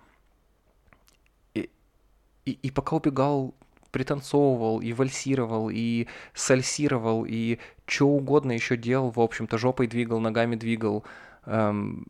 [2.45, 3.55] И, и пока убегал,
[3.91, 10.57] пританцовывал, и вальсировал, и сальсировал, и что угодно еще делал, в общем-то, жопой двигал, ногами
[10.57, 11.05] двигал.
[11.47, 12.07] Эм,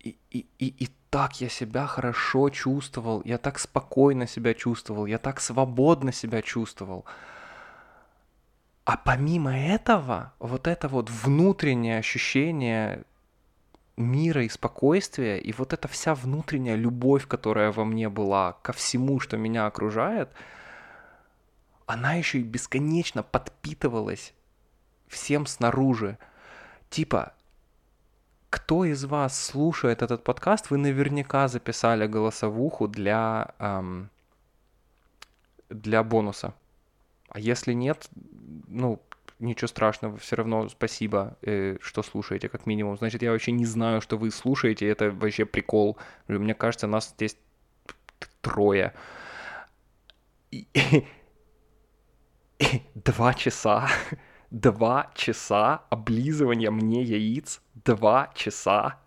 [0.00, 5.18] и, и, и, и так я себя хорошо чувствовал, я так спокойно себя чувствовал, я
[5.18, 7.04] так свободно себя чувствовал.
[8.84, 13.04] А помимо этого, вот это вот внутреннее ощущение
[13.96, 19.20] мира и спокойствия, и вот эта вся внутренняя любовь, которая во мне была ко всему,
[19.20, 20.30] что меня окружает,
[21.86, 24.34] она еще и бесконечно подпитывалась
[25.06, 26.18] всем снаружи.
[26.90, 27.34] Типа,
[28.50, 34.10] кто из вас слушает этот подкаст, вы наверняка записали голосовуху для, эм,
[35.68, 36.54] для бонуса.
[37.28, 38.08] А если нет,
[38.68, 39.00] ну,
[39.38, 42.96] ничего страшного, все равно спасибо, э, что слушаете, как минимум.
[42.96, 45.98] Значит, я вообще не знаю, что вы слушаете, это вообще прикол.
[46.28, 47.36] Мне кажется, нас здесь
[48.40, 48.94] трое.
[52.94, 53.88] Два часа,
[54.50, 59.00] два часа облизывания мне яиц, два часа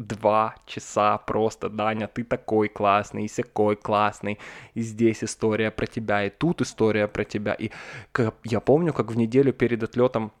[0.00, 4.38] два часа просто, Даня, ты такой классный, и сякой классный,
[4.74, 7.54] и здесь история про тебя, и тут история про тебя.
[7.54, 7.70] И
[8.44, 10.32] я помню, как в неделю перед отлетом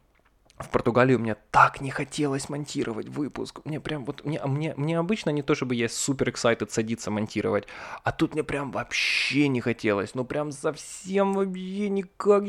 [0.58, 3.60] в Португалию мне так не хотелось монтировать выпуск.
[3.64, 7.66] Мне прям вот, мне, мне, мне обычно не то, чтобы я супер excited садиться монтировать,
[8.04, 10.14] а тут мне прям вообще не хотелось.
[10.14, 12.42] Ну прям совсем вообще никак.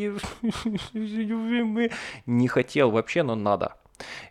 [2.26, 3.78] не хотел вообще, но надо.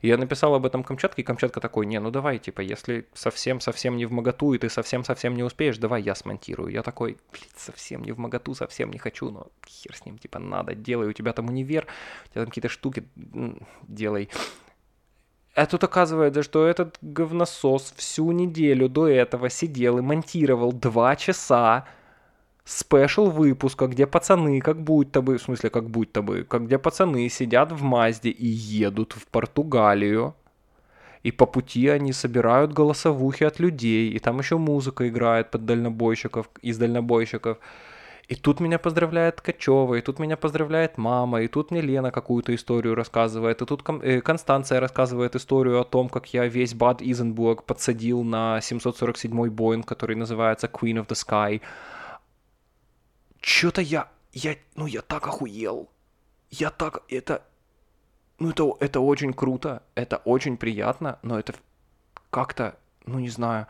[0.01, 3.97] И я написал об этом Камчатке, и Камчатка такой, не, ну давай, типа, если совсем-совсем
[3.97, 6.73] не в моготу, и ты совсем-совсем не успеешь, давай я смонтирую.
[6.73, 10.39] Я такой, блин, совсем не в моготу, совсем не хочу, но хер с ним, типа,
[10.39, 11.87] надо, делай, у тебя там универ,
[12.27, 13.05] у тебя там какие-то штуки,
[13.89, 14.29] делай.
[15.55, 21.87] А тут оказывается, что этот говносос всю неделю до этого сидел и монтировал два часа
[22.71, 27.29] спешл выпуска, где пацаны, как будто бы, в смысле, как будто бы, как где пацаны
[27.29, 30.35] сидят в Мазде и едут в Португалию,
[31.25, 36.49] и по пути они собирают голосовухи от людей, и там еще музыка играет под дальнобойщиков,
[36.63, 37.59] из дальнобойщиков.
[38.29, 42.55] И тут меня поздравляет Ткачева, и тут меня поздравляет мама, и тут мне Лена какую-то
[42.55, 47.65] историю рассказывает, и тут э, Констанция рассказывает историю о том, как я весь Бад Изенбург
[47.65, 51.61] подсадил на 747 Боинг, который называется Queen of the Sky.
[53.41, 55.89] Чё-то я, я, ну я так охуел.
[56.51, 57.43] Я так, это,
[58.39, 61.55] ну это, это очень круто, это очень приятно, но это
[62.31, 62.77] как-то,
[63.07, 63.67] ну не знаю,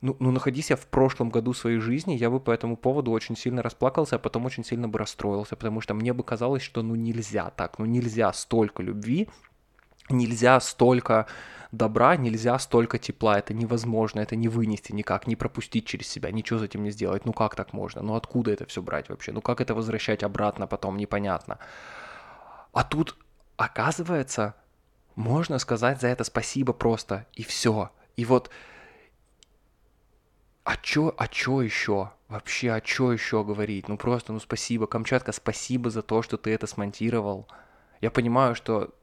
[0.00, 3.36] ну, ну находись я в прошлом году своей жизни, я бы по этому поводу очень
[3.36, 6.94] сильно расплакался, а потом очень сильно бы расстроился, потому что мне бы казалось, что ну
[6.94, 9.28] нельзя так, ну нельзя столько любви,
[10.08, 11.26] нельзя столько
[11.72, 16.58] добра, нельзя столько тепла, это невозможно, это не вынести никак, не пропустить через себя, ничего
[16.58, 19.40] с этим не сделать, ну как так можно, ну откуда это все брать вообще, ну
[19.40, 21.58] как это возвращать обратно потом, непонятно.
[22.72, 23.16] А тут,
[23.56, 24.54] оказывается,
[25.16, 27.90] можно сказать за это спасибо просто, и все.
[28.16, 28.50] И вот,
[30.64, 32.10] а чё, а чё еще?
[32.28, 33.88] Вообще, а чё еще говорить?
[33.88, 37.48] Ну просто, ну спасибо, Камчатка, спасибо за то, что ты это смонтировал.
[38.00, 38.94] Я понимаю, что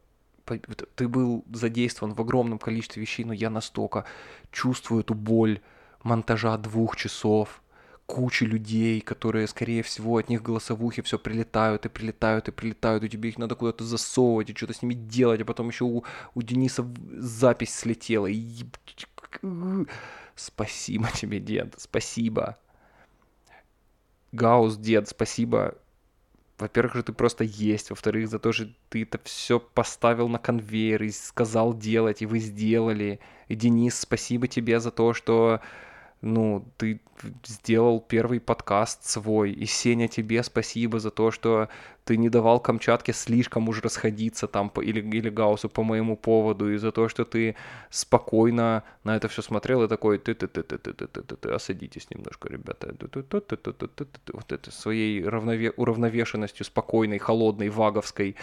[0.95, 4.06] ты был задействован в огромном количестве вещей, но я настолько
[4.52, 5.62] чувствую эту боль
[6.04, 7.62] монтажа двух часов,
[8.06, 13.10] кучи людей, которые, скорее всего, от них голосовухи все прилетают и прилетают и прилетают, и
[13.10, 16.41] тебе их надо куда-то засовывать и что-то с ними делать, а потом еще у, у
[16.41, 16.88] Дениса
[17.18, 18.28] запись слетела.
[18.28, 18.64] И...
[20.36, 22.58] Спасибо тебе, дед, спасибо.
[24.32, 25.76] Гаус, дед, спасибо
[26.58, 31.03] во-первых, же ты просто есть, во-вторых, за то, что ты это все поставил на конвейер
[31.03, 33.20] и сказал делать, и вы сделали.
[33.47, 35.62] И, Денис, спасибо тебе за то, что
[36.22, 36.99] ну, ты
[37.45, 41.70] сделал первый подкаст свой, и Сеня, тебе спасибо за то, что
[42.05, 46.72] ты не давал Камчатке слишком уж расходиться там, по, или, или Гаусу по моему поводу,
[46.74, 47.55] и за то, что ты
[47.89, 51.36] спокойно на это все смотрел и такой, ты ты ты ты ты ты ты ты
[51.36, 52.95] ты осадитесь немножко, ребята,
[54.34, 58.36] вот это своей равнове, уравновешенностью спокойной, холодной, ваговской,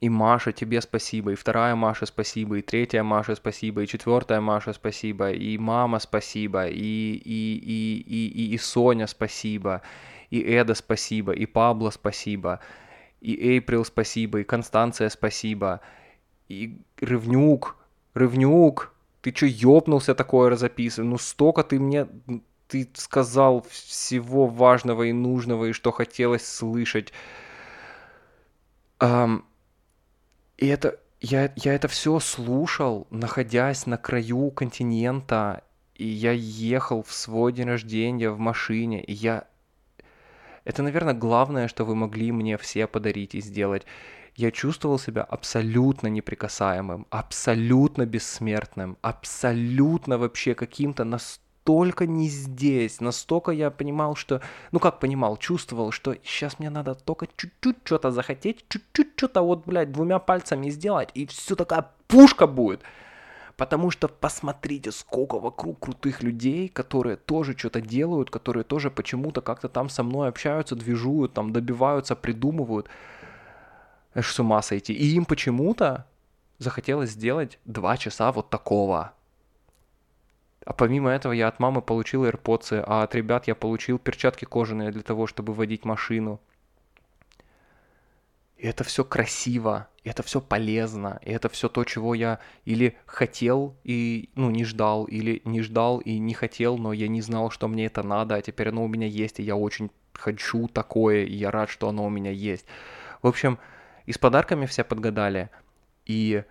[0.00, 4.72] и Маша, тебе спасибо, и вторая Маша спасибо, и третья Маша спасибо, и четвертая Маша
[4.72, 9.82] спасибо, и мама спасибо, и, и, и, и, и, и Соня спасибо,
[10.30, 12.60] и Эда спасибо, и Пабло спасибо,
[13.20, 15.80] и Эйприл спасибо, и Констанция спасибо,
[16.48, 17.76] и Рывнюк,
[18.14, 18.92] Рывнюк,
[19.22, 21.08] ты чё ёбнулся такое разописывать?
[21.08, 22.06] Ну столько ты мне,
[22.68, 27.12] ты сказал всего важного и нужного, и что хотелось слышать.
[29.00, 29.44] Um,
[30.56, 37.12] и это, я, я это все слушал, находясь на краю континента, и я ехал в
[37.12, 39.44] свой день рождения в машине, и я...
[40.64, 43.84] Это, наверное, главное, что вы могли мне все подарить и сделать.
[44.34, 53.50] Я чувствовал себя абсолютно неприкасаемым, абсолютно бессмертным, абсолютно вообще каким-то настолько настолько не здесь, настолько
[53.50, 58.64] я понимал, что, ну как понимал, чувствовал, что сейчас мне надо только чуть-чуть что-то захотеть,
[58.68, 62.82] чуть-чуть что-то вот, блядь, двумя пальцами сделать, и все такая пушка будет.
[63.56, 69.68] Потому что посмотрите, сколько вокруг крутых людей, которые тоже что-то делают, которые тоже почему-то как-то
[69.68, 72.88] там со мной общаются, движуют, там добиваются, придумывают.
[74.14, 74.92] Аж с ума сойти.
[74.92, 76.04] И им почему-то
[76.58, 79.12] захотелось сделать два часа вот такого.
[80.64, 84.90] А помимо этого я от мамы получил AirPods, а от ребят я получил перчатки кожаные
[84.90, 86.40] для того, чтобы водить машину.
[88.56, 92.96] И это все красиво, и это все полезно, и это все то, чего я или
[93.04, 97.50] хотел и, ну, не ждал, или не ждал и не хотел, но я не знал,
[97.50, 101.24] что мне это надо, а теперь оно у меня есть, и я очень хочу такое,
[101.24, 102.64] и я рад, что оно у меня есть.
[103.20, 103.58] В общем,
[104.06, 105.50] и с подарками все подгадали,
[106.06, 106.44] и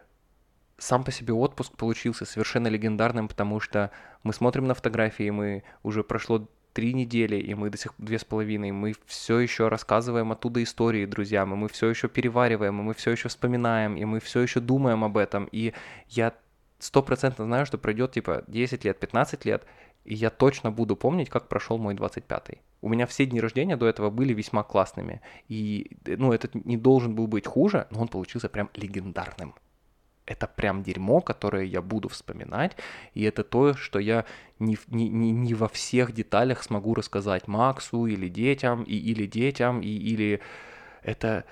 [0.77, 3.91] сам по себе отпуск получился совершенно легендарным, потому что
[4.23, 8.23] мы смотрим на фотографии, мы уже прошло три недели, и мы до сих две с
[8.23, 12.93] половиной, мы все еще рассказываем оттуда истории друзьям, и мы все еще перевариваем, и мы
[12.93, 15.73] все еще вспоминаем, и мы все еще думаем об этом, и
[16.09, 16.33] я
[16.79, 19.63] стопроцентно знаю, что пройдет типа 10 лет, 15 лет,
[20.03, 22.61] и я точно буду помнить, как прошел мой 25-й.
[22.81, 25.21] У меня все дни рождения до этого были весьма классными.
[25.47, 29.55] И, ну, этот не должен был быть хуже, но он получился прям легендарным.
[30.25, 32.77] Это прям дерьмо, которое я буду вспоминать,
[33.13, 34.25] и это то, что я
[34.57, 39.81] не, не, не, не во всех деталях смогу рассказать Максу или детям, и, или детям,
[39.81, 40.41] и, или
[41.01, 41.43] это,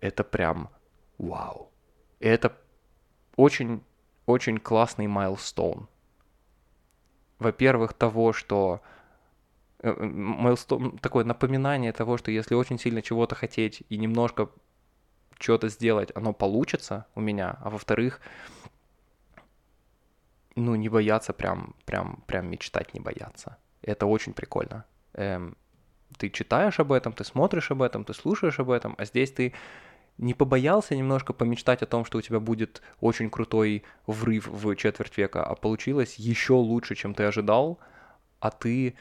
[0.00, 0.68] это прям
[1.16, 1.70] вау.
[2.18, 2.56] Это
[3.36, 3.82] очень,
[4.26, 5.88] очень классный майлстоун.
[7.38, 8.82] Во-первых, того, что
[9.82, 14.50] майлстоун, такое напоминание того, что если очень сильно чего-то хотеть и немножко
[15.40, 18.20] что-то сделать, оно получится у меня, а во-вторых,
[20.54, 23.56] ну, не бояться прям, прям, прям мечтать не бояться.
[23.82, 24.84] Это очень прикольно.
[25.14, 25.56] Эм,
[26.18, 29.54] ты читаешь об этом, ты смотришь об этом, ты слушаешь об этом, а здесь ты
[30.18, 35.16] не побоялся немножко помечтать о том, что у тебя будет очень крутой врыв в четверть
[35.16, 37.78] века, а получилось еще лучше, чем ты ожидал,
[38.38, 38.96] а ты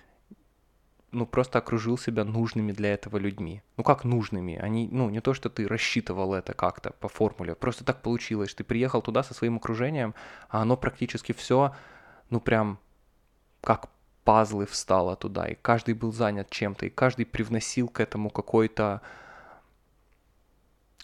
[1.12, 3.62] ну, просто окружил себя нужными для этого людьми.
[3.78, 4.55] Ну, как нужными?
[4.55, 8.53] Они, ну, не то, что ты рассчитывал это как-то по формуле, просто так получилось.
[8.53, 10.14] Ты приехал туда со своим окружением,
[10.49, 11.74] а оно практически все,
[12.30, 12.80] ну, прям
[13.62, 13.89] как
[14.24, 19.01] пазлы встало туда, и каждый был занят чем-то, и каждый привносил к этому какой-то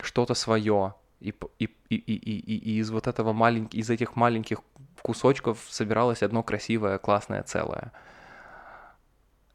[0.01, 4.59] что-то свое, и, и, и, и, и, и из вот этого маленьких, из этих маленьких
[5.01, 7.91] кусочков собиралось одно красивое, классное целое–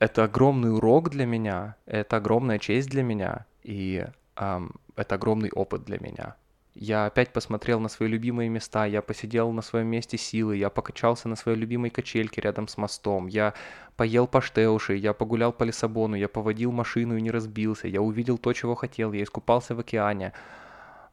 [0.01, 5.85] это огромный урок для меня, это огромная честь для меня, и эм, это огромный опыт
[5.85, 6.37] для меня.
[6.75, 11.29] Я опять посмотрел на свои любимые места, я посидел на своем месте силы, я покачался
[11.29, 13.53] на своей любимой качельке рядом с мостом, я
[13.97, 18.55] поел паштеуши, я погулял по Лиссабону, я поводил машину и не разбился, я увидел то,
[18.55, 20.33] чего хотел, я искупался в океане.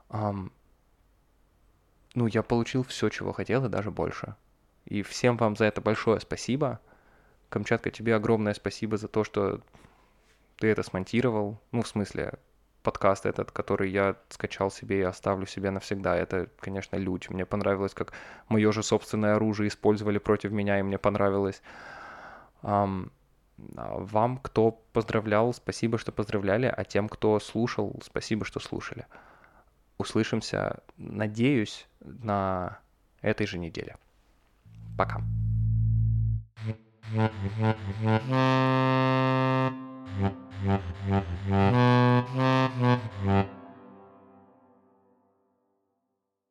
[0.09, 0.51] Um,
[2.15, 4.35] ну, я получил все, чего хотел, и даже больше.
[4.85, 6.79] И всем вам за это большое спасибо.
[7.49, 9.61] Камчатка, тебе огромное спасибо за то, что
[10.57, 11.59] ты это смонтировал.
[11.71, 12.33] Ну, в смысле,
[12.83, 16.15] подкаст этот, который я скачал себе и оставлю себе навсегда.
[16.15, 17.29] Это, конечно, лють.
[17.29, 18.13] Мне понравилось, как
[18.49, 21.61] мое же собственное оружие использовали против меня, и мне понравилось.
[22.63, 23.11] Um,
[23.57, 29.05] вам, кто поздравлял, спасибо, что поздравляли, а тем, кто слушал, спасибо, что слушали.
[29.97, 32.79] Услышимся, надеюсь, на
[33.21, 33.97] этой же неделе.
[34.97, 35.21] Пока.
[37.09, 37.31] Thank
[43.25, 43.56] you.